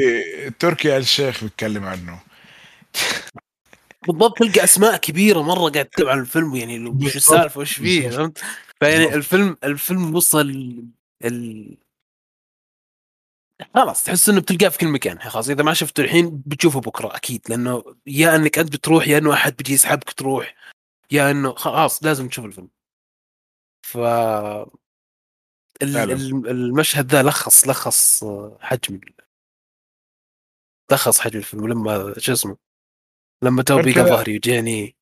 [0.50, 2.25] تركي الشيخ بيتكلم عنه.
[4.06, 8.10] بالضبط تلقى أسماء كبيرة مرة قاعد تتكلم عن الفيلم يعني وش السالفة وش فيه.
[8.10, 8.38] فهمت؟
[8.80, 9.14] فيعني.
[9.14, 10.40] الفيلم الفيلم وصل
[11.24, 11.76] ال
[13.74, 15.18] خلاص تحس إنه بتلقاه في كل مكان.
[15.18, 17.40] خلاص إذا ما شفته الحين بتشوفه بكرة أكيد.
[17.48, 20.54] لأنه يا إنك أنت بتروح يا إنه أحد بيجي يسحبك تروح
[21.10, 22.68] يا إنه خلاص لازم تشوف الفيلم.
[23.86, 23.96] ف
[25.82, 28.24] المشهد ذا لخص لخص
[28.60, 29.00] حجم
[30.92, 31.68] لخص حجم الفيلم.
[31.68, 32.65] لما شو اسمه
[33.44, 34.96] لما قال كذا- ظهري وجاني.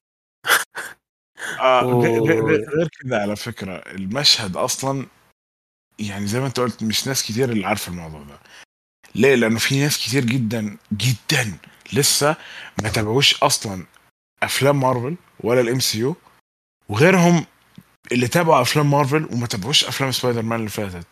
[1.60, 5.06] آه غير كذا على فكرة المشهد أصلا
[5.98, 8.38] يعني زي ما أنت قلت مش ناس كتير اللي عارفة الموضوع ده.
[9.14, 11.58] ليه؟ لأنه في ناس كتير جدا جدا
[11.92, 12.36] لسه
[12.82, 13.86] ما تابعوش أصلا
[14.42, 16.16] أفلام مارفل ولا ال MCU
[16.88, 17.46] وغيرهم
[18.12, 21.06] اللي تابعوا أفلام مارفل وما تابعوش أفلام سبايدر مان اللي فاتت.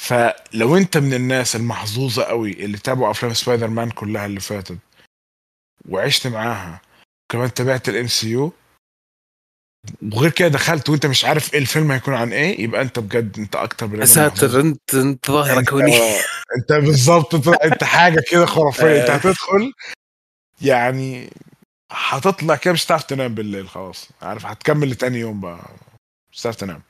[0.00, 4.78] فلو أنت من الناس المحظوظة قوي اللي تابعوا أفلام سبايدر مان كلها اللي فاتت
[5.88, 6.80] وعشت معاها.
[7.32, 8.52] كمان تابعت ال MCU
[10.12, 13.56] وغير كده دخلت وانت مش عارف إيه الفيلم هيكون عن إيه يبقى أنت بجد أنت
[13.56, 14.04] أكتر يا.
[14.04, 16.20] ساتر أنت أنت ظاهره كونيه
[16.58, 19.00] أنت بالظبط انت, حاجة كده خرافية.
[19.00, 19.14] أنت آه.
[19.14, 19.72] هتدخل
[20.62, 21.30] يعني
[21.92, 24.08] هتطلع كده مش هتعرف تنام بالليل خلاص.
[24.22, 25.70] عارف هتكمل لتاني يوم بقى.
[26.32, 26.82] صرت انام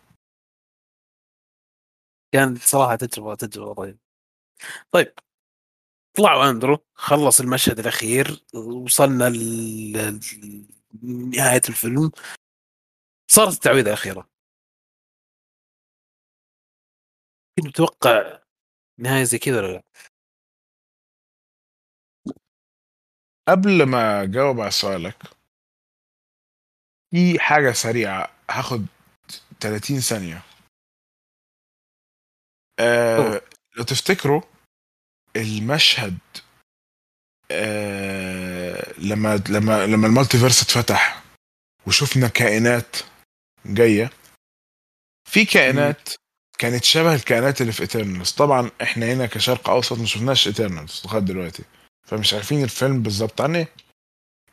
[2.34, 3.99] كانت صراحة تجربه تجربة رهيبه
[4.91, 5.12] طيب
[6.19, 9.25] طلعوا أندرو خلص المشهد الأخير وصلنا
[11.03, 12.11] لنهايه الفيلم.
[13.31, 14.29] صارت التعويذة الأخيرة.
[17.57, 18.43] كنت متوقع
[18.99, 19.83] نهاية زي كذا ولا لا؟
[23.49, 25.23] قبل ما أجاوب على سؤالك
[27.11, 28.87] في حاجة سريعة هاخد
[29.61, 30.43] 30 ثانية.
[32.81, 33.41] آه
[33.77, 34.58] لو تفتكروا
[35.43, 36.18] المشهد
[37.51, 41.22] آه لما لما لما ال multiverse اتفتح
[41.86, 42.97] وشفنا كائنات
[43.66, 44.11] جاية
[45.30, 46.09] في كائنات
[46.59, 51.20] كانت شبه الكائنات اللي في Eternals طبعا إحنا هنا كشرق أوسط ما شفناش Eternals لغاية
[51.22, 51.62] دلوقتي
[52.07, 53.68] فمش عارفين الفيلم بالظبط عن إيه.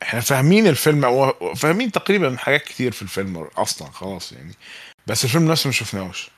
[0.01, 4.53] إحنا فاهمين الفيلم أو فاهمين تقريبا حاجات كتير في الفيلم أصلا خلاص يعني
[5.07, 6.29] بس الفيلم نفسه ما شفناهوش.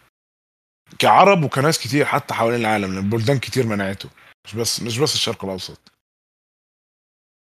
[0.99, 4.09] كعرب وكناس كتير حتى حوالين العالم لأن بلدان كتير منعته.
[4.47, 5.79] مش بس مش بس الشرق الأوسط.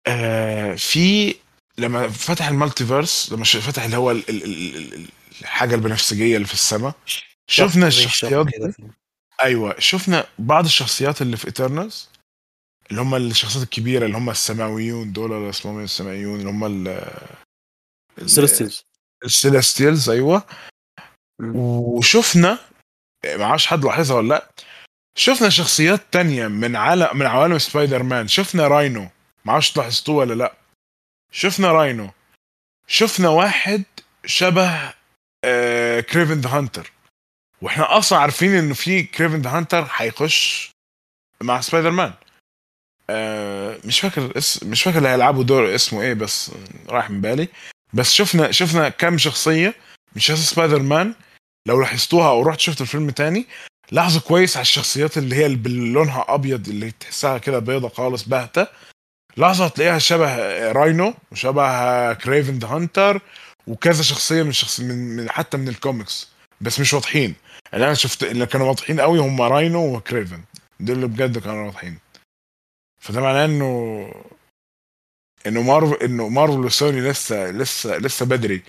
[0.06, 1.34] آه في
[1.78, 5.08] لما فتح ال multiverse لما فتح اللي هو ال- ال- ال- ال-
[5.40, 6.94] الحاجة البنفسجية اللي في السماء
[7.46, 8.46] شفنا الشخصيات
[9.42, 12.08] أيوه شفنا بعض الشخصيات اللي في Eternals
[12.90, 16.88] اللي هم الشخصيات الكبيرة اللي هم السماويون دول ولا اسمهم إيه؟ السماويون اللي هم ال
[18.18, 18.82] ال- Celestials.
[19.24, 20.46] ال Celestials أيوه.
[21.54, 22.58] وشفنا
[23.24, 24.50] ما حد لاحظها ولا لأ
[25.14, 29.08] شفنا شخصيات تانية من عالم من عوالم سبايدر مان شفنا راينو.
[29.44, 30.54] ما أعرفش لاحظتوه ولا لا.
[31.32, 32.10] شفنا راينو.
[32.86, 33.82] شفنا واحد
[34.26, 34.90] شبه
[36.00, 36.92] Kraven the Hunter
[37.62, 40.70] وإحنا أصلا عارفين انه في Kraven the Hunter هيخش
[41.42, 42.12] مع سبايدر مان
[43.10, 46.50] آه مش فاكر اس مش فاكر اللي هيلعبوا دور اسمه إيه بس
[46.88, 47.48] راح من بالي.
[47.92, 49.74] بس شفنا شفنا كم شخصية
[50.14, 51.14] من شخصيه سبايدر مان
[51.68, 53.46] لو لاحظتوها أو رحت شفت الفيلم تاني
[53.92, 58.66] لاحظوا كويس على الشخصيات اللي هي اللي لونها أبيض اللي تحسها كده بيضة خالص باهتة.
[59.36, 60.36] لحظة تلاقيها شبه
[60.72, 63.20] راينو وشبه Kraven the Hunter
[63.66, 66.28] وكذا شخصية من شخص من, من حتى من الكوميكس
[66.60, 67.34] بس مش واضحين.
[67.74, 70.44] اللي أنا شفت اللي كانوا واضحين قوي هم راينو وكريفن
[70.80, 71.98] دول اللي بجد كانوا واضحين.
[73.00, 74.24] فده معناه انه
[75.46, 78.62] إنه مارفل إنه مارفل وسوني لسه لسه لسه بدري.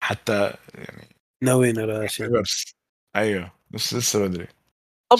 [0.00, 1.08] حتى يعني
[1.42, 2.42] ناويين على شيء.
[3.16, 4.57] أيوه بس لسه بدري.
[5.10, 5.18] طب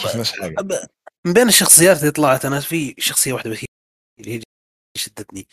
[1.26, 3.64] من بين الشخصيات اللي طلعت أنا في شخصية واحدة بس
[4.20, 4.42] اللي هي
[4.96, 5.48] شدتني.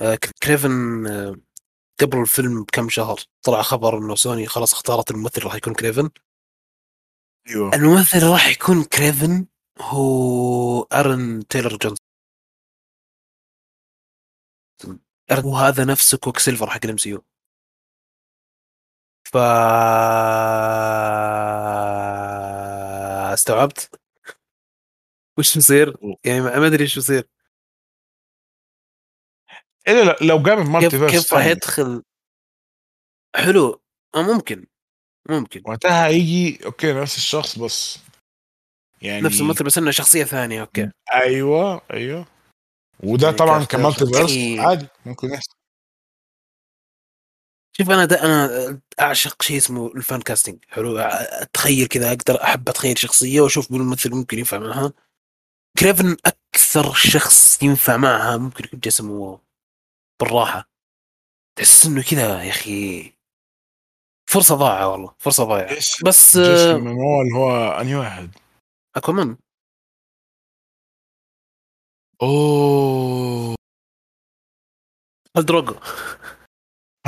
[0.00, 1.36] آه، كريفن آه،
[2.00, 6.10] قبل الفيلم بكم شهر طلع خبر إنه سوني خلاص اختارت الممثل راح يكون كريفن.
[7.48, 7.74] أيوه.
[7.74, 9.46] الممثل راح يكون كريفن
[9.80, 11.96] هو آرون تايلر جونسون
[15.30, 17.24] آرون هو هذا نفسه Quicksilver حق ال MCU.
[19.32, 19.36] ف
[23.38, 24.00] استوعبت؟
[25.38, 27.28] وش يصير؟ يعني ما أدري إيش يصير
[29.88, 32.02] الا لا- لو ال multi كيف verse كيف راح يدخل؟
[33.36, 33.82] حلو.
[34.14, 34.66] آه، ممكن.
[35.28, 35.62] ممكن.
[35.66, 37.98] وقتها هيجي okay نفس الشخص بس.
[39.02, 40.90] يعني نفس الممثل بس إنه شخصية ثانية okay.
[41.14, 42.26] أيوه أيوه.
[43.02, 44.58] وده يعني طبعا ك multiverse.
[44.66, 45.57] عادي ممكن يحصل.
[47.80, 52.98] شوف أنا أنا أعشق شيء اسمه ال fan casting حلو أتخيل كذا أقدر أحب أتخيل
[52.98, 54.92] شخصية وأشوف من الممثل ممكن ينفع معها.
[55.78, 59.40] كريفن أكثر شخص ينفع معها ممكن يكون جسمه
[60.20, 60.70] بالراحة.
[61.56, 63.12] تحس إنه كذا يا أخي
[64.30, 65.76] فرصة ضايعة والله فرصة ضايعة.
[66.04, 66.88] بس جيسون
[67.32, 68.30] هو أنهي واحد؟
[68.96, 69.36] Aquaman.
[72.22, 73.54] أوه.
[75.36, 75.74] الدروجو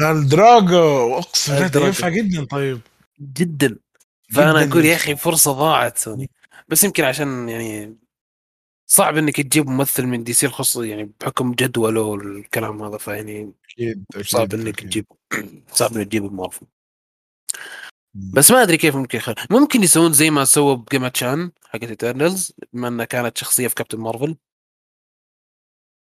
[0.03, 1.87] الدراجو اقسم بالله.
[1.87, 2.81] ينفع جدا طيب.
[3.21, 3.79] جدا.
[4.35, 4.97] فأنا جداً أقول يا.
[4.97, 5.17] أخي.
[5.17, 6.31] فرصة ضاعت سوني.
[6.69, 7.97] بس يمكن عشان يعني
[8.87, 13.53] صعب إنك تجيب ممثل من DC الخص يعني بحكم جدوله والكلام هذا فيعني
[14.21, 14.81] صعب إنك.
[14.81, 15.07] تجيب
[15.73, 16.67] صعب إنك تجيب مارفل
[18.15, 19.35] بس ما أدري كيف ممكن يخل...
[19.51, 23.99] ممكن يسوون زي ما سووا بجيما تشان حقت Eternals بما إنها كانت شخصية في Captain
[23.99, 24.37] Marvel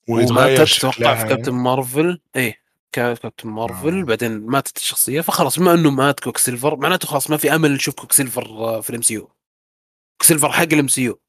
[0.08, 1.28] وماتت شكلها في يعني.
[1.28, 2.65] Captain Marvel إيه.
[2.96, 4.04] Captain Marvel آه.
[4.04, 8.46] بعدين ماتت الشخصية فخلاص بما إنه مات Quicksilver معناته خلاص ما في أمل نشوف Quicksilver
[8.46, 11.20] آه، في ال MCU Quicksilver حق ال MCU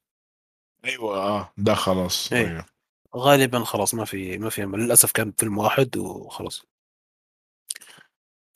[0.84, 2.48] أيوه آه ده خلاص إيه.
[2.48, 2.66] أيوه
[3.16, 6.62] غالبا خلاص ما في ما في أمل للأسف كان فيلم واحد وخلاص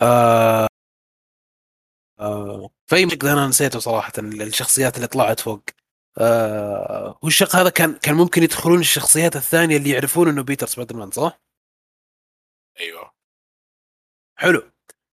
[0.03, 0.69] آه
[2.21, 5.63] آه مقدار أنا نسيته صراحة الشخصيات اللي طلعت فوق
[6.19, 11.11] آه والشق هذا كان كان ممكن يدخلون الشخصيات الثانية اللي يعرفون إنه بيتر سبايدر مان
[11.11, 11.41] صح؟
[12.81, 13.13] أيوه.
[14.37, 14.73] حلو.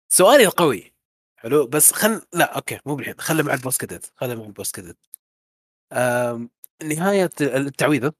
[0.08, 0.94] سؤالي القوي
[1.36, 4.98] حلو بس خل لا okay مو بالحين خلي مع ال post-credit خلي مع ال post-credit
[5.92, 6.50] آم...
[6.82, 8.12] نهاية التعويذة.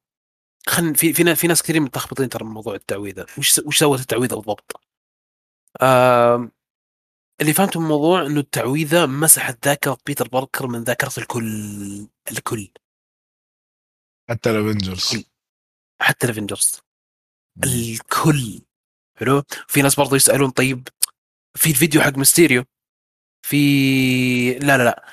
[0.66, 3.26] خل في في في ناس كثيرين متلخبطين ترى من موضوع التعويذة.
[3.38, 4.80] وش وش سوت التعويذة بالضبط؟
[5.82, 6.52] آم...
[7.40, 12.68] اللي فهمته من الموضوع إنه التعويذة مسحت ذاكرة بيتر باركر من ذاكرة الكل الكل.
[14.30, 15.24] حتى ال Avengers
[16.00, 16.80] حتى ال Avengers
[17.64, 18.60] الكل.
[19.16, 20.88] حلو؟ في ناس برضو يسألون طيب
[21.54, 22.64] في الفيديو حق ميستيريو
[23.42, 25.04] في لا لا لا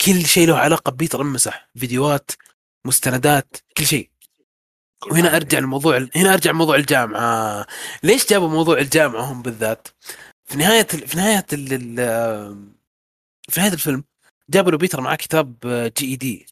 [0.00, 2.30] كل شيء له علاقة ببيتر انمسح فيديوهات
[2.86, 4.10] مستندات كل شيء.
[5.10, 7.66] وهنا أرجع الموضوع هنا أرجع موضوع الجامعة.
[8.02, 9.88] ليش جابوا موضوع الجامعة هم بالذات؟
[10.44, 11.46] في نهاية في نهاية
[13.48, 14.04] في نهاية الفيلم
[14.50, 15.56] جابوا له بيتر معاه كتاب
[15.98, 16.46] GED.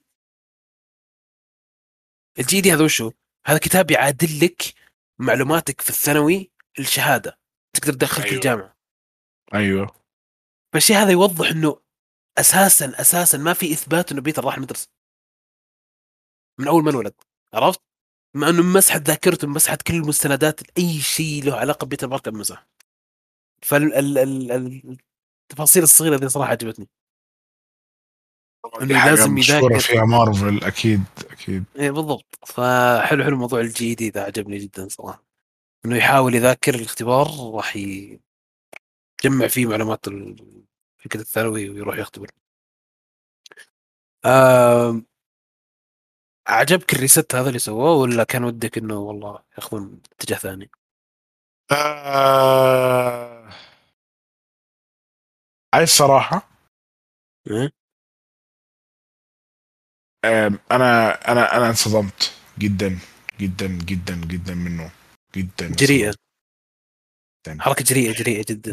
[2.38, 3.12] ال GED هذا وشو؟
[3.46, 4.62] هذا كتاب يعادل لك
[5.18, 7.38] معلوماتك في الثانوي الشهادة.
[7.76, 8.36] تقدر تدخلك أيوه.
[8.36, 8.76] الجامعة.
[9.54, 9.94] أيوه.
[10.72, 11.80] فالشيء هذا يوضح إنه
[12.38, 14.88] أساسا أساسا ما في إثبات إنه بيتر راح المدرسة
[16.60, 17.14] من أول ما انولد
[17.54, 17.80] عرفت؟
[18.36, 22.66] مع إنه مسحت ذاكرته مسحت كل المستندات أي شيء له علاقة ببيتر باركر مسح
[23.62, 26.88] فالتفاصيل الصغيرة دي صراحة عجبتني.
[28.82, 29.78] إنه لازم يذاكر.
[29.78, 31.64] فيها مارفل أكيد أكيد.
[31.76, 32.38] إيه بالضبط.
[32.46, 35.31] فحلو حلو موضوع ال GED ذا عجبني جدا صراحة.
[35.84, 40.06] إنه يحاول يذاكر الاختبار راح يجمع فيه معلومات
[40.98, 42.30] فكره الثانوي ويروح يختبر
[44.24, 45.02] آه...
[46.48, 50.70] عجبك الريست هذا اللي سووه ولا كان ودك إنه والله ياخذون اتجاه ثاني؟
[51.72, 53.50] آه...
[55.74, 56.48] عايز صراحة
[57.50, 57.72] إيه؟
[60.24, 60.46] أنا
[61.32, 62.98] أنا أنا انصدمت جدا
[63.40, 65.01] جدا جدا جدا منه
[65.36, 66.14] جدا جريئة.
[67.60, 68.72] حركة جريئة جريئة جدا.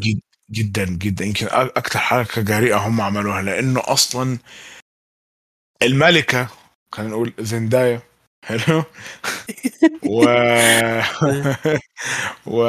[0.51, 1.25] جدا جدا.
[1.25, 4.37] يمكن أكثر حركة جريئة هم عملوها لأنه أصلا
[5.81, 6.47] الملكة
[6.91, 8.01] خلينا نقول زندايا
[8.45, 8.83] حلو؟
[10.03, 10.23] و
[12.55, 12.63] و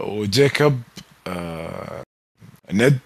[0.00, 0.82] وجيكوب
[1.26, 2.02] آه...
[2.72, 2.98] ند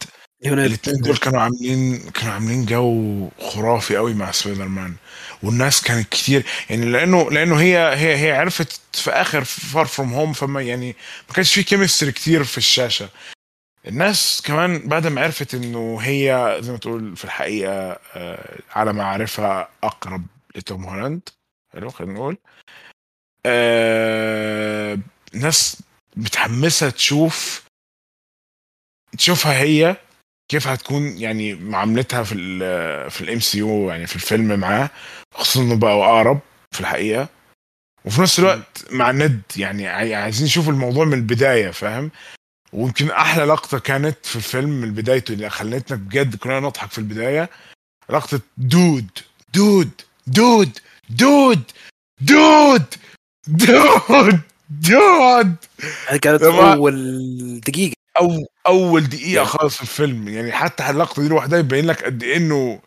[0.45, 4.95] الاثنين دول كانوا عاملين كانوا عاملين جو خرافي قوي مع سبايدر مان
[5.43, 10.33] والناس كانت كتير يعني لأنه لأنه هي هي هي عرفت في آخر Far From Home
[10.33, 10.97] فما يعني
[11.29, 13.09] ما كانش في chemistry كتير في الشاشة.
[13.87, 19.67] الناس كمان بعد ما عرفت إنه هي زي ما تقول في الحقيقة آه، على ما
[19.83, 20.27] أقرب
[20.57, 21.29] لتوم هولاند
[21.73, 22.39] حلو خلينا نقول.
[23.47, 24.99] آه،
[25.35, 25.83] ناس
[26.17, 27.67] متحمسة تشوف
[29.19, 29.97] تشوفها هي
[30.49, 34.91] كيف هتكون يعني معاملتها في ال في ال MCU يعني في الفيلم معاه
[35.35, 36.41] خصوصا إنه بقوا أقرب
[36.73, 37.29] في الحقيقة.
[38.05, 42.11] وفي نفس الوقت مع ند يعني عايزين نشوف الموضوع من البداية فاهم؟
[42.73, 47.51] ويمكن أحلى لقطة كانت في الفيلم من بدايته اللي خلتنا بجد كلنا نضحك في البداية
[48.11, 49.11] لقطة dude
[49.55, 49.91] dude
[50.27, 51.63] dude dude
[52.21, 52.95] dude
[53.49, 55.57] dude dude.
[56.23, 57.97] كانت أول دقيقة.
[58.21, 62.37] أو أول دقيقة خالص في الفيلم يعني حتى اللقطه دي لوحدها يبين لك قد إيه
[62.37, 62.81] إنه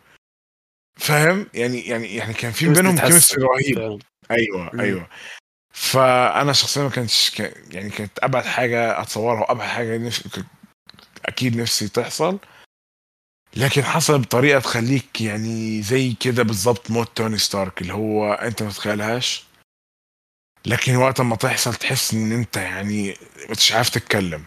[0.98, 4.02] فاهم؟ يعني يعني يعني كان في بينهم chemistry رهيب.
[4.32, 4.80] أيوه.
[4.80, 5.08] أيوه.
[5.74, 7.40] فأنا شخصيا ما كانش
[7.72, 10.44] يعني كانت أبعد حاجة أتصورها وأبعد حاجة نفسي
[11.26, 12.40] أكيد نفسي تحصل.
[13.56, 18.70] لكن حصل بطريقة تخليك يعني زي كده بالظبط موت توني ستارك اللي هو أنت ما
[18.70, 19.46] تتخيلهاش.
[20.66, 23.16] لكن وقت ما تحصل تحس إن أنت يعني
[23.50, 24.44] مش عارف تتكلم.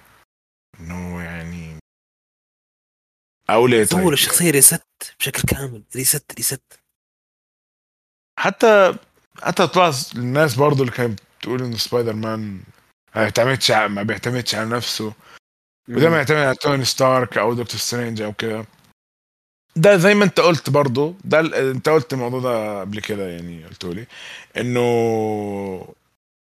[0.82, 1.78] إنه يعني
[3.50, 4.82] أقول إيه طيب الشخصية reset
[5.18, 5.84] بشكل كامل.
[5.96, 6.62] reset reset.
[8.38, 8.94] حتى
[9.42, 12.60] حتى طلع الناس برضو اللي كانت بتقول ان سبايدر مان
[13.14, 15.14] ما بيعتمدش ما بيعتمدش على نفسه.
[15.88, 18.66] وده ما يعتمد على توني ستارك أو دكتور سترينج أو كده.
[19.76, 23.84] ده زي ما أنت قلت برضو ده أنت قلت الموضوع ده قبل كده يعني قلت
[23.84, 24.06] لي
[24.56, 24.82] إنه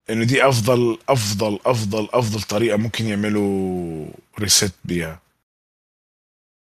[0.09, 4.05] إنه دي أفضل أفضل أفضل أفضل طريقة ممكن يعملوا
[4.39, 5.21] ريست بيها.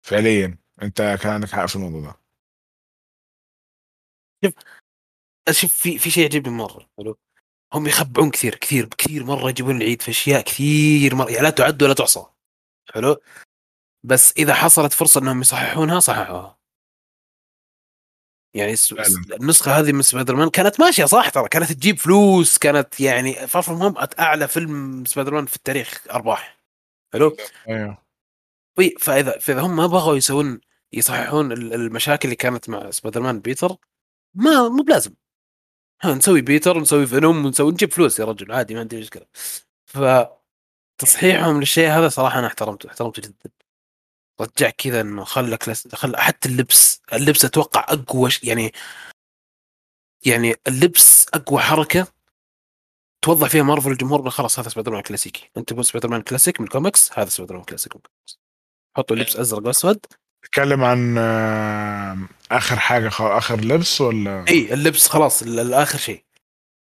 [0.06, 2.16] فعليا أنت كان عندك حق في الموضوع ده.
[4.44, 4.54] شوف
[5.50, 7.18] شوف في في شيء يعجبني مرة حلو؟
[7.74, 11.82] هم يخبعون كثير كثير كثير مرة يجيبون العيد في أشياء كثير مرة يعني لا تعد
[11.82, 12.26] ولا تحصى
[12.94, 13.16] حلو؟
[14.04, 16.58] بس إذا حصلت فرصة إنهم يصححونها صححوها.
[18.56, 18.74] يعني
[19.40, 23.62] النسخة هذه من سبايدر مان كانت ماشية صح ترى كانت تجيب فلوس كانت يعني Far
[23.62, 26.58] From Home أعلى فيلم سبايدر مان في التاريخ أرباح.
[27.12, 27.36] حلو؟
[27.68, 27.98] أيوه.
[29.00, 30.60] فاذا فإذا هم ما بغوا يسوون
[30.92, 33.76] يصححون المشاكل اللي كانت مع سبايدر مان بيتر
[34.34, 35.14] ما مو بلازم.
[36.02, 39.26] ها نسوي بيتر ونسوي Venom ونسوي نجيب فلوس يا رجل عادي ما عندي مشكلة.
[39.86, 39.98] ف
[40.98, 43.50] تصحيحهم للشيء هذا صراحة أنا احترمته احترمته جدا.
[44.40, 45.88] رجع كذا إنه خلك لس...
[45.94, 48.44] خل حتى اللبس اللبس أتوقع أقوى ش...
[48.44, 48.72] يعني
[50.26, 52.06] يعني اللبس أقوى حركة
[53.24, 55.50] توضح فيها مارفل الجمهور خلاص هذا سبايدر مان كلاسيكي.
[55.56, 58.38] أنت تبغى سبايدر مان كلاسيك من الكوميكس هذا سبايدر مان كلاسيك من الكوميكس
[58.96, 59.98] حطوا لبس أزرق وأسود.
[60.42, 62.18] تتكلم عن آه،
[62.52, 63.22] آخر حاجة خ...
[63.22, 66.24] آخر لبس ولا؟ اي اللبس خلاص ال- الآخر شيء.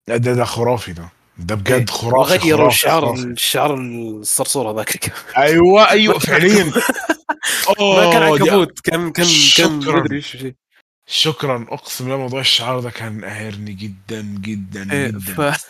[0.07, 1.09] لا، ده ده خرافي ده.
[1.37, 1.85] ده بجد إيه.
[1.85, 3.13] خرافي خرافي، الشعار.
[3.13, 5.13] الشعار الصرصور هذاك.
[5.37, 6.71] أيوه أيوه فعليا.
[7.79, 8.79] ما كان عنكبوت.
[8.79, 9.99] كان كان كان شكراً.
[10.01, 10.55] مدري إيش شيء.
[11.09, 11.67] شكرا.
[11.69, 15.19] أقسم بالله موضوع الشعار ده كان قاهرني جدا جدا إيه، جدا.
[15.51, 15.67] ف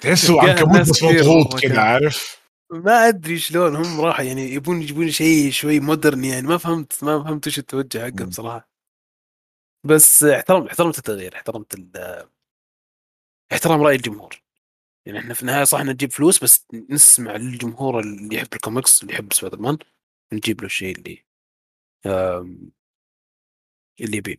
[0.00, 1.80] تحسه عنكبوت بس مضغوط كده.
[1.80, 6.46] عارف؟ ما أدري شلون هم راح يعني يبون يجيبون شيء شوي مودرن يعني.
[6.46, 8.26] ما فهمت ما فهمت إيش التوجه حقه مم.
[8.28, 8.68] بصراحه
[9.84, 11.74] بس احترم احترمت التغيير احترمت
[13.52, 14.42] احترام رأي الجمهور.
[15.06, 19.32] يعني إحنا في النهاية صح نجيب فلوس بس نسمع للجمهور اللي يحب الكوميكس اللي يحب
[19.32, 19.78] سبايدر مان.
[20.32, 21.24] نجيب له الشيء اللي
[24.00, 24.36] اللي يبيه.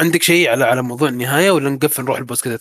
[0.00, 2.58] عندك شيء على على موضوع النهاية ولا نقفل نروح ال post كذا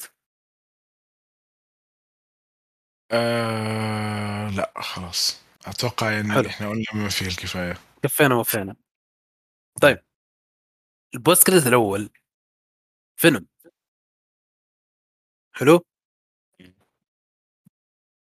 [3.11, 5.41] آه لا خلاص.
[5.65, 6.47] أتوقع يعني حلو.
[6.49, 7.73] إحنا قلنا بما فيه الكفاية.
[8.03, 8.75] كفينا وفينا
[9.81, 9.99] طيب.
[11.15, 12.09] ال post credit الأول.
[13.19, 13.47] فيلم
[15.57, 15.83] حلو؟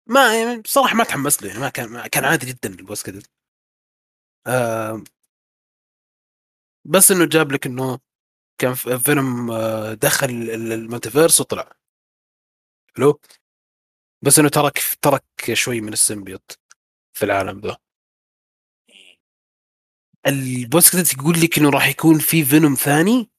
[0.09, 3.29] ما يعني بصراحة ما تحمست له يعني ما كان كان عادي جدا ال post credit
[4.47, 5.03] آه
[6.85, 7.99] بس إنه جاب لك إنه
[8.57, 11.71] كان في- فيلم آه، دخل ال- ال multiverse وطلع.
[12.97, 13.19] حلو؟
[14.21, 16.51] بس إنه ترك ترك شوي من ال symbiote
[17.13, 17.77] في العالم ذا
[20.27, 23.29] ال post credit يقول لك إنه راح يكون في فينوم ثاني؟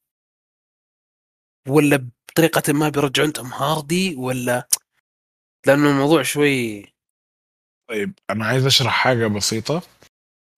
[1.68, 4.68] ولا بطريقة ما بيرجعون توم هاردي؟ ولا
[5.66, 6.84] لأنه الموضوع شوي
[7.90, 9.82] طيب أنا عايز أشرح حاجة بسيطة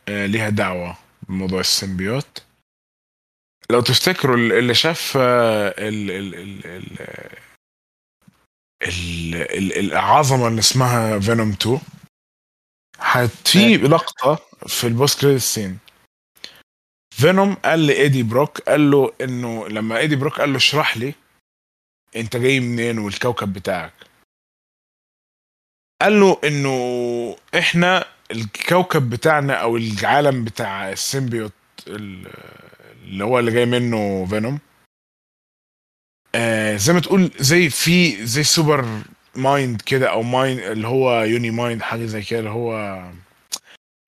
[0.08, 0.96] آه ليها دعوة
[1.28, 2.44] بموضوع ال symbiote.
[3.70, 7.00] لو تفتكروا اللي شاف آه، ال ال ال ال
[8.82, 11.80] ال ال العظمة اللي اسمها فينوم 2
[12.98, 14.36] حت في لقطة
[14.66, 15.78] في ال post credit scene.
[17.14, 21.14] فينوم قال لإيدي بروك قال له إنه لما إيدي بروك قال له اشرح لي
[22.16, 23.92] أنت جاي منين والكوكب بتاعك؟
[26.02, 31.52] قال له إنه إحنا الكوكب بتاعنا أو العالم بتاع ال symbiote
[31.86, 32.26] ال-
[33.04, 34.58] اللي هو اللي جاي منه فينوم
[36.34, 38.84] آه زي ما تقول زي في زي super
[39.34, 43.02] mind كده أو mind اللي هو uni-mind حاجة زي كده اللي هو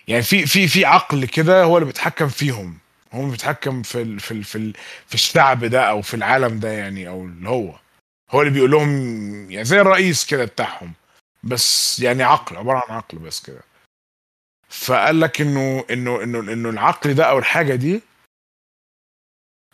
[0.09, 2.79] يعني في في في عقل كده هو اللي بيتحكم فيهم
[3.13, 4.73] هو بيتحكم في ال في ال في, ال
[5.07, 7.75] في الشعب ده أو في العالم ده يعني أو اللي هو
[8.31, 8.91] هو اللي بيقول لهم
[9.51, 10.93] يعني زي الرئيس كده بتاعهم.
[11.45, 13.61] بس يعني عقل عبارة عن عقل بس كده.
[14.69, 18.01] فقال لك إنه إنه إنه إنه العقل ده أو الحاجة دي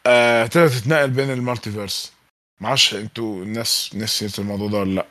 [0.06, 2.12] آه تقدر تتنقل بين ال multiverse.
[2.60, 5.06] معرفش أنتوا الناس نسيت الموضوع ده ولا لأ.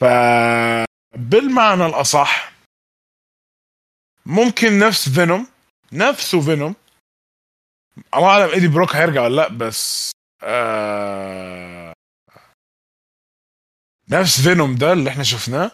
[0.00, 0.04] ف
[1.16, 2.52] بالمعنى الأصح
[4.26, 5.46] ممكن نفس فينوم
[5.92, 6.74] نفسه فينوم
[8.14, 10.10] الله أعلم إيدي بروك هيرجع ولا لأ بس
[10.42, 11.79] آه
[14.10, 15.70] نفس فينوم ده اللي إحنا شفناه.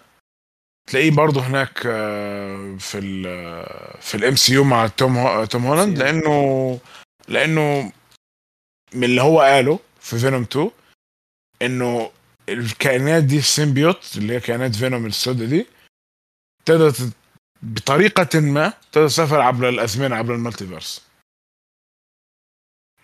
[0.91, 3.23] تلاقيه برضه هناك آه، في ال
[4.03, 5.99] في ال MCU مع توم هو- توم هولاند.
[5.99, 6.81] لأنه
[7.29, 7.93] لأنه
[8.95, 10.71] من اللي هو قاله في فينوم 2
[11.63, 12.11] إنه
[12.49, 15.67] الكائنات دي ال symbiote اللي هي كائنات فينوم السوداء دي
[16.65, 16.93] تقدر
[17.63, 21.07] بطريقة ما تقدر تسافر عبر الأزمنة عبر ال multiverse.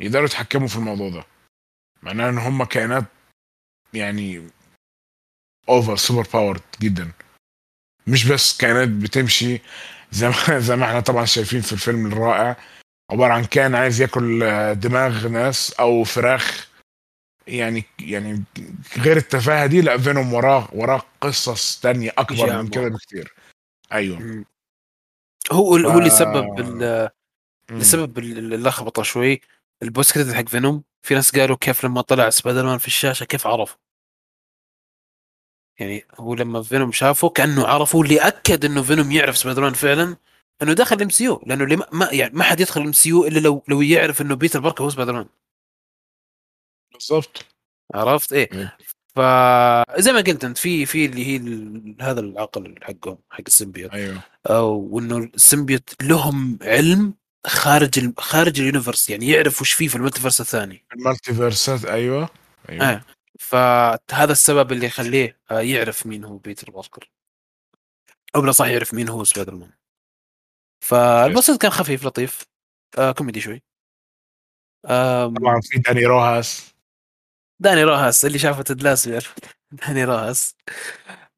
[0.00, 1.24] يقدروا يتحكموا في الموضوع ده.
[2.02, 3.04] معناه إن هم كائنات
[3.94, 4.50] يعني
[5.68, 7.10] over super powered جدا.
[8.06, 9.60] مش بس كائنات بتمشي
[10.12, 12.56] زي ما زي ما إحنا طبعا شايفين في الفيلم الرائع.
[13.10, 16.68] عبارة عن كائن عايز ياكل آه، دماغ ناس أو فراخ.
[17.46, 18.42] يعني يعني
[18.98, 23.34] غير التفاهة دي لا فينوم وراه وراه قصص تانية أكبر من كده بكتير.
[23.92, 24.44] أيوه.
[25.52, 26.60] هو هو اللي ف- سبب.
[26.60, 29.40] اللي سبب ال- اللخبطة شوي.
[29.82, 30.82] ال post credit حق فينوم.
[31.02, 33.76] في ناس قالوا كيف لما طلع سبايدر مان في الشاشة كيف عرف
[35.82, 40.16] يعني هو لما فينوم شافه كأنه عرفه اللي أكد إنه فينوم يعرف سبايدر مان فعلا
[40.62, 43.62] إنه دخل ال MCU لأنه اللي ما- يعني ما حد يدخل ال MCU إلا لو
[43.68, 45.26] لو يعرف إنه بيتر باركر هو سبايدر مان
[46.94, 47.44] بالظبط
[47.94, 48.48] عرفت؟ إيه.
[48.52, 48.76] إيه.
[49.16, 51.36] فزي ما قلت أنت في في اللي هي
[52.00, 53.90] هذا العقل حقهم حق ال symbiote.
[53.92, 54.20] أيوه.
[54.46, 57.14] أو إنه ال symbiote لهم علم
[57.46, 58.12] خارج ال...
[58.18, 60.84] خارج ال universe يعني يعرف وش فيه في ال multiverse الثاني.
[60.92, 62.28] ال multiverse ات أيوه.
[62.68, 62.84] أيوه.
[62.84, 63.02] آه.
[63.40, 67.10] فهذا السبب اللي يخليه آه، يعرف مين هو بيتر باركر.
[68.36, 69.72] أو بلا صح يعرف مين هو سبايدر مان.
[70.84, 72.44] فال post credit كان خفيف لطيف.
[72.98, 73.62] آه كوميدي شوي.
[74.86, 76.74] آم، طبعا في داني روهاس.
[77.60, 79.34] داني روهاس اللي شافه تد لاسو يعرف
[79.72, 80.56] داني روهاس.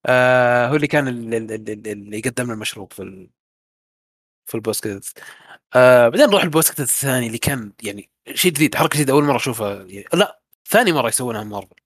[0.07, 3.30] آه هو اللي كان ال- ال- ال- اللي يقدم لنا المشروب في ال...
[4.47, 5.18] في ال post credit
[5.74, 9.24] آه بعدين نروح ال post credit الثاني اللي كان يعني شيء جديد حركة جديدة أول
[9.24, 9.74] مرة أشوفها.
[10.14, 11.76] لا ثاني مرة يسوونها مارفل.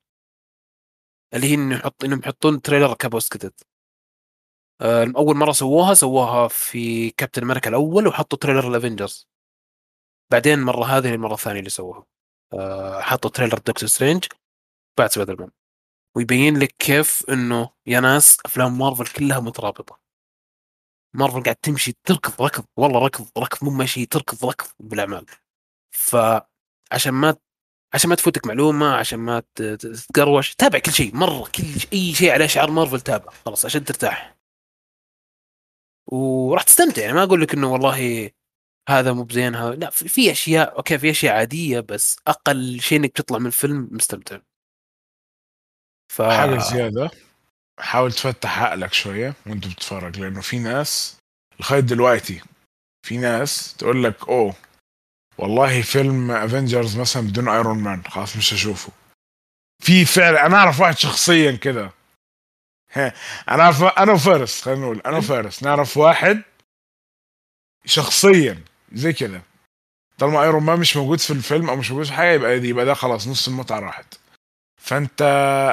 [1.35, 3.67] اللي هي انه يحط إنهم يحطون trailer ك post credit
[4.81, 9.29] آه أول مرة سووها سووها في كابتن أمريكا الأول وحطوا trailer الافنجرز
[10.33, 12.05] بعدين مرة هذه المره الثانية اللي سووها.
[12.53, 14.25] آه حطوا trailer دكتور سترينج
[14.99, 15.51] بعد سبايدر مان.
[16.17, 20.01] ويبين لك كيف إنه يا ناس أفلام مارفل كلها مترابطة.
[21.15, 25.27] مارفل قاعد تمشي تركض ركض والله ركض ركض مو ماشي تركض ركض بالأعمال.
[25.91, 27.37] فعشان ما
[27.95, 30.55] عشان ما تفوتك معلومة عشان ما تتقروش.
[30.55, 34.37] تابع كل شيء مره كل شيء أي شيء عليه شعار مارفل تابع خلاص عشان ترتاح.
[36.07, 37.03] وراح تستمتع.
[37.03, 38.31] يعني ما أقول لك إنه والله
[38.89, 43.13] هذا مو بزين هذا لا في أشياء أوكي في أشياء عادية بس أقل شيء إنك
[43.13, 44.39] تطلع من الفيلم مستمتع.
[46.13, 47.11] ف حاجة زيادة.
[47.81, 51.19] حاول تفتح عقلك شوية وأنت بتتفرج لأنه في ناس
[51.61, 52.43] لغايه دلوقتي
[53.07, 54.55] في ناس تقول لك أوه
[55.39, 58.93] والله فيلم Avengers مثلا بدون Iron Man خلاص مش هشوفه.
[59.83, 61.91] في فعلا أنا أعرف واحد شخصيا كده.
[62.97, 65.63] أنا أعرف أنا وفارس خلينا نقول أنا وفارس.
[65.63, 66.43] نعرف واحد
[67.85, 68.63] شخصيا
[68.93, 69.43] زي كده.
[70.19, 72.95] طالما Iron Man مش موجود في الفيلم أو مش موجود في حاجة يبقى يبقى ده
[72.95, 74.15] خلاص نص المتعة راحت.
[74.83, 75.23] فأنت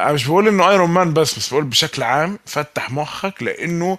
[0.04, 3.98] أنا مش بقول إنه Iron Man بس بس بقول بشكل عام فتح مخك لأنه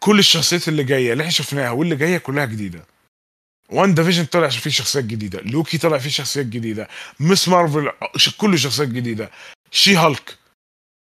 [0.00, 2.84] كل الشخصيات اللي جاية اللي إحنا شفناها واللي جاية كلها جديدة.
[3.68, 5.40] WandaVision طلع فيه شخصيات جديدة.
[5.40, 6.88] لوكي طلع فيه شخصيات جديدة.
[7.20, 7.48] Ms.
[7.48, 7.92] Marvel
[8.38, 9.30] كله شخصيات جديدة.
[9.70, 10.38] She-Hulk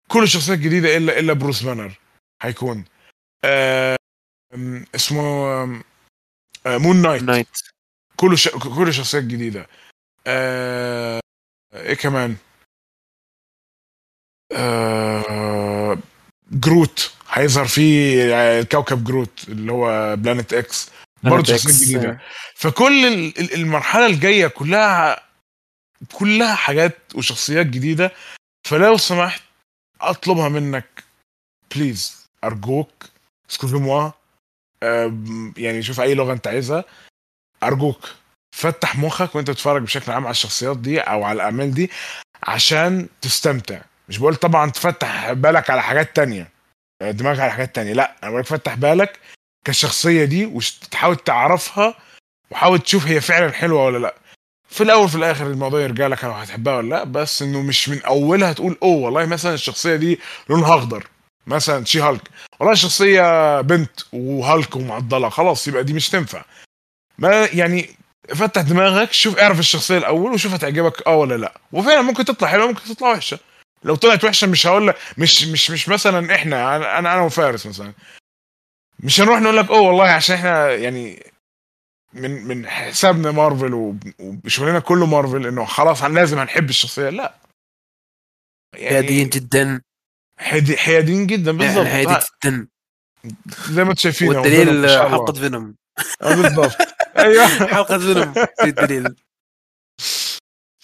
[0.07, 1.99] كله شخصيات جديدة إلا إلا Bruce Banner
[2.41, 2.85] هيكون.
[3.45, 3.95] آه
[4.95, 5.23] اسمه
[6.65, 7.47] آه Moon Knight Knight
[8.15, 8.47] كله ش...
[8.47, 9.67] كله شخصيات جديدة.
[10.27, 11.19] آه...
[11.73, 12.35] إيه كمان؟
[14.51, 15.97] آه...
[16.51, 20.89] Groot هيظهر فيه آه، كوكب Groot اللي هو Planet X
[21.23, 22.19] برضه شخصيات جديدة.
[22.55, 25.23] فكل ال- ال- المرحلة الجاية كلها
[26.13, 28.11] كلها حاجات وشخصيات جديدة.
[28.67, 29.41] فلو سمحت
[30.01, 31.03] أطلبها منك.
[31.75, 32.91] please أرجوك.
[33.49, 34.11] excusez-moi
[35.57, 36.85] يعني شوف أي لغة أنت عايزها.
[37.63, 38.09] أرجوك
[38.55, 41.91] فتح مخك وأنت بتتفرج بشكل عام على الشخصيات دي أو على الأعمال دي
[42.43, 43.81] عشان تستمتع.
[44.09, 46.49] مش بقول طبعا تفتح بالك على حاجات تانية.
[47.03, 47.93] دماغك على حاجات تانية.
[47.93, 49.19] لأ أنا بقولك فتح بالك
[49.65, 51.95] كالشخصيه دي وتحاول تعرفها
[52.51, 54.15] وحاول تشوف هي فعلا حلوة ولا لأ.
[54.69, 58.01] في الأول في الآخر الموضوع يرجع لك لو هتحبها ولا لأ بس إنه مش من
[58.01, 61.07] أولها تقول أوه والله مثلا الشخصية دي لونها أخضر.
[61.47, 62.21] مثلا شي هالك.
[62.59, 66.43] والله الشخصية بنت وهالك ومعضلة خلاص يبقى دي مش تنفع.
[67.17, 67.89] ما يعني
[68.35, 71.53] فتح دماغك شوف اعرف الشخصية الأول وشوف هتعجبك آه ولا لأ.
[71.71, 73.39] وفعلا ممكن تطلع حلوة ممكن تطلع وحشة.
[73.83, 77.93] لو طلعت وحشة مش هقول لك مش مش مش مثلا إحنا أنا أنا وفارس مثلا.
[79.03, 81.23] مش هنروح نقول لك أوه والله عشان إحنا يعني
[82.13, 83.97] من من حسابنا مارفل
[84.45, 87.09] وشغلنا كله مارفل إنه خلاص لازم هنحب الشخصية.
[87.09, 87.35] لا.
[88.75, 89.81] هاديين جدا.
[90.39, 91.85] حيادي- حياديين جدا بالضبط.
[91.85, 92.67] يعني هادي آه، جدا.
[93.69, 94.89] زي ما أنتم شايفين والدليل.
[94.89, 95.75] حلقة Venom.
[96.21, 96.75] آه، بالضبط.
[97.17, 97.47] أيوه.
[97.73, 99.15] حلقة Venom في الدليل.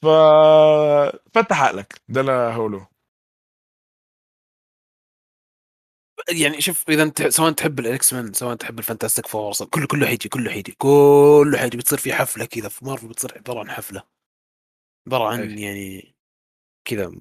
[0.01, 0.05] ف
[1.33, 1.93] فتح عقلك.
[2.09, 2.87] ده اللي هقوله
[6.31, 10.07] يعني شوف إذا أنت سواء تحب ال X-Men سواء تحب ال Fantastic Four كله كله
[10.07, 11.77] حيجي كله حيجي كله حيجي.
[11.77, 14.03] بتصير في حفلة كذا في مارفل بتصير عبارة عن حفلة.
[15.07, 15.59] عبارة عن.
[15.59, 16.15] يعني
[16.85, 17.11] كذا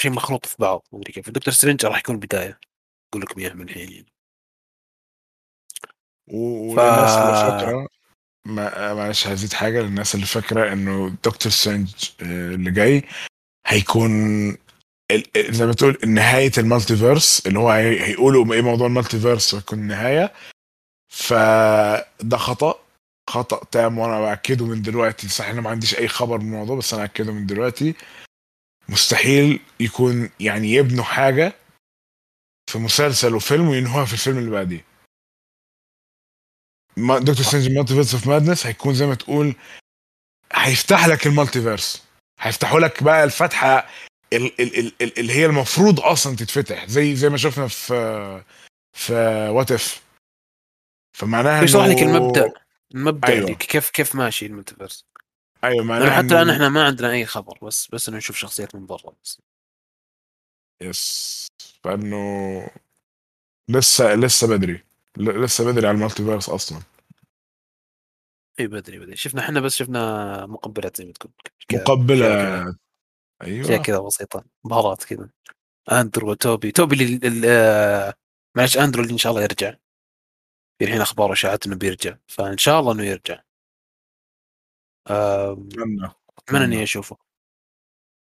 [0.00, 1.30] شيء مخلوط في بعض مدري كيف.
[1.30, 2.60] دكتور Strange راح يكون البداية.
[3.12, 4.12] أقول لكم إياها من الحين يعني.
[6.32, 7.88] و- ف- اللي فاكرة
[8.46, 9.80] ما- معلش هزيد حاجة.
[9.82, 13.02] للناس اللي فاكرة إنه دكتور Strange آه، اللي جاي
[13.66, 14.10] هيكون
[15.50, 19.78] زي ما تقول نهاية ال multiverse اللي هو هي- هيقولوا إيه موضوع ال multiverse هيكون
[19.78, 20.32] النهايه
[21.12, 22.84] فده خطأ
[23.30, 25.28] خطأ تام وأنا بأكده من دلوقتي.
[25.28, 27.94] صح أنا ما عنديش أي خبر بالموضوع بس أنا أكده من دلوقتي.
[28.88, 31.52] مستحيل يكون يعني يبنوا حاجة
[32.70, 34.84] في مسلسل وفيلم وينهوها في الفيلم اللي بعديه.
[36.96, 39.54] دكتور Strange Multiverse of Madness هيكون زي ما تقول
[40.52, 42.02] هيفتح لك ال multiverse.
[42.40, 47.28] هيفتحوا لك بقى الفتحة ال- ال- ال- ال- اللي هي المفروض أصلا تتفتح زي زي
[47.28, 48.44] ما شفنا في
[48.92, 49.12] في
[49.48, 50.02] What If
[51.16, 52.52] فمعناها يشرح لك المبدا
[52.94, 53.44] المبدا أيوة.
[53.44, 55.04] اللي كيف كيف ماشي ال multiverse
[55.64, 58.86] أيوه معناها حتى الآن إحنا ما عندنا أي خبر بس بس إنه نشوف شخصيات من
[58.86, 59.40] برا بس.
[60.82, 61.46] yes.
[61.84, 62.70] فإنه
[63.68, 64.84] لسه لسه بدري.
[65.16, 66.82] لسه بدري على ال multiverse أصلا.
[68.60, 69.16] اي بدري بدري.
[69.16, 71.32] شفنا إحنا بس شفنا مقبلات زي ما تقول
[71.68, 71.84] كذا،
[73.42, 75.30] مقبله أشياء كذا اشياء أيوه كذا بسيطة بهارات كذا.
[75.92, 78.14] أندرو وتوبي توبي اللي آه،
[78.56, 79.74] معلش أندرو اللي إن شاء الله يرجع.
[80.78, 83.42] في الحين أخبار واشاعات إنه بيرجع فإن شاء الله إنه يرجع.
[85.08, 87.16] أتمنى اتمنى إني أشوفه؟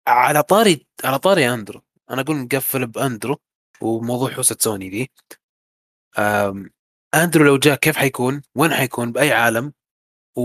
[0.07, 1.81] على طاري على طاري أندرو.
[2.11, 3.37] أنا أقول نقفل بأندرو
[3.81, 5.11] وموضوع حوسة سوني
[6.19, 6.69] آم،
[7.15, 9.73] أندرو لو جاء كيف حيكون؟ وين حيكون؟ بأي عالم؟
[10.37, 10.41] و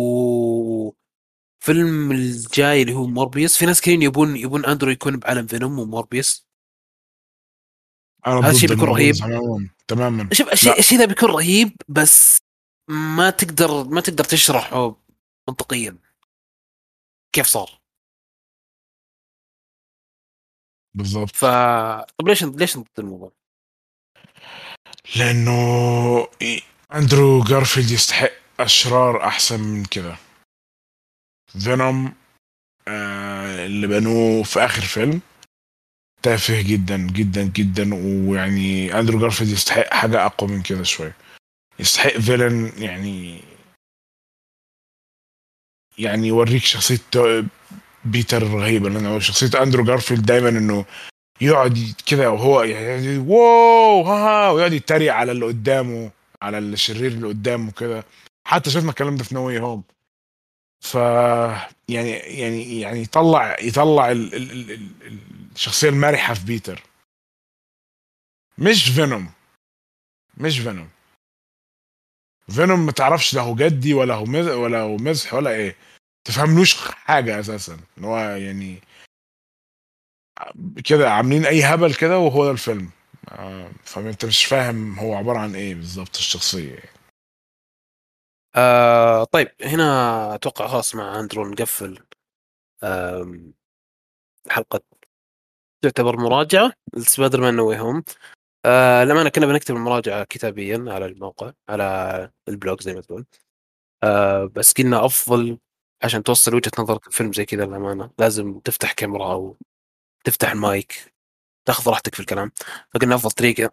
[1.61, 3.59] فيلم الجاي اللي هو Morbius.
[3.59, 6.49] في ناس كثيرين يبون يبون أندرو يكون بعالم Venom و Morbius.
[8.27, 9.15] هذا الشيء بيكون رهيب.
[9.89, 10.29] تماما.
[10.33, 12.39] شوف الشيء الشيء ذا بيكون رهيب بس
[12.91, 14.97] ما تقدر ما تقدر تشرحه
[15.49, 15.99] منطقيا.
[17.33, 17.81] كيف صار.
[20.95, 21.37] بالضبط.
[21.37, 21.45] ف
[22.19, 23.33] طب ليش ليش ضد الموضوع؟
[25.17, 26.29] لأنه
[26.95, 28.31] أندرو جارفيلد يستحق
[28.61, 30.19] أشرار أحسن من كذا.
[31.49, 32.13] Venom
[32.89, 35.21] آه اللي بنوه في آخر فيلم.
[36.23, 41.17] تافه جدا جدا جدا ويعني أندرو جارفيلد يستحق حاجة أقوى من كده شوية.
[41.81, 43.41] يستحق villain يعني
[45.99, 46.99] يعني يوريك شخصية
[48.05, 50.85] بيتر رهيبة لأنه شخصية أندرو جارفيلد دايما إنه
[51.41, 54.15] يقعد كده وهو يعني wow ها
[54.47, 56.11] ها ويقعد يتريق على اللي قدامه
[56.43, 58.05] على الشرير اللي قدامه كده.
[58.47, 59.83] حتى شفنا الكلام ده في No Way Home
[60.81, 60.95] ف
[61.89, 65.19] يعني يعني يعني يطلع يطلع ال ال ال ال
[65.55, 66.83] الشخصية المرحة في بيتر.
[68.59, 69.31] مش Venom.
[70.37, 70.89] مش Venom.
[72.49, 75.77] Venom ما تعرفش ده هو جدي ولا هو مز ولا هو مزح ولا إيه.
[76.25, 77.79] تفهملوش حاجة أساسا.
[77.99, 78.81] إن هو يعني
[80.85, 82.91] كده عاملين أي هبل كده وهو ده الفيلم.
[83.29, 86.98] آه، فانت مش فاهم هو عبارة عن إيه بالظبط الشخصية يعني.
[88.59, 91.99] آه طيب هنا أتوقع خلاص مع أندرو نقفل
[92.85, 93.55] آم،
[94.51, 94.81] حلقة
[95.85, 96.73] تعتبر مراجعة.
[96.95, 98.05] ل Spider-Man No Home.
[98.67, 103.27] آه للأمانة كنا بنكتب المراجعة كتابيا على الموقع على ال blog زي ما تقول.
[104.05, 105.59] آه بس قلنا أفضل
[106.05, 108.11] عشان توصل وجهة نظرك الفيلم زي كذا للأمانة.
[108.19, 109.57] لازم تفتح كاميرا أو
[110.25, 111.15] تفتح المايك
[111.69, 112.53] تاخذ راحتك في الكلام.
[112.95, 113.73] فقلنا أفضل طريقة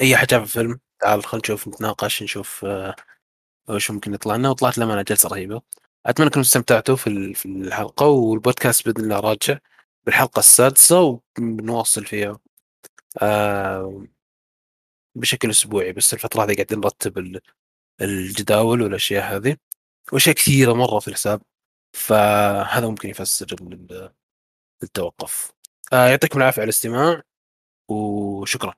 [0.00, 2.96] أي حاجة في الفيلم تعال خلينا نشوف نتناقش نشوف آه
[3.74, 5.62] وش ممكن يطلع لنا وطلعت لنا جلسه رهيبة.
[6.06, 9.58] أتمنى أنكم استمتعتوا في في الحلقة والبودكاست بإذن الله راجع
[10.06, 11.00] بالحلقة السادسة
[11.38, 12.38] وبنواصل فيها
[13.22, 14.04] آه
[15.14, 15.92] بشكل أسبوعي.
[15.92, 17.40] بس الفترة هذه قاعدين نرتب ال-
[18.00, 19.56] الجداول والأشياء هذه
[20.12, 21.42] وأشياء كثيرة مرة في الحساب.
[21.92, 24.12] فهذا ممكن يفسر ال-
[24.82, 25.52] التوقف.
[25.92, 27.22] آه يعطيكم العافية على الاستماع
[27.88, 28.74] وشكرا.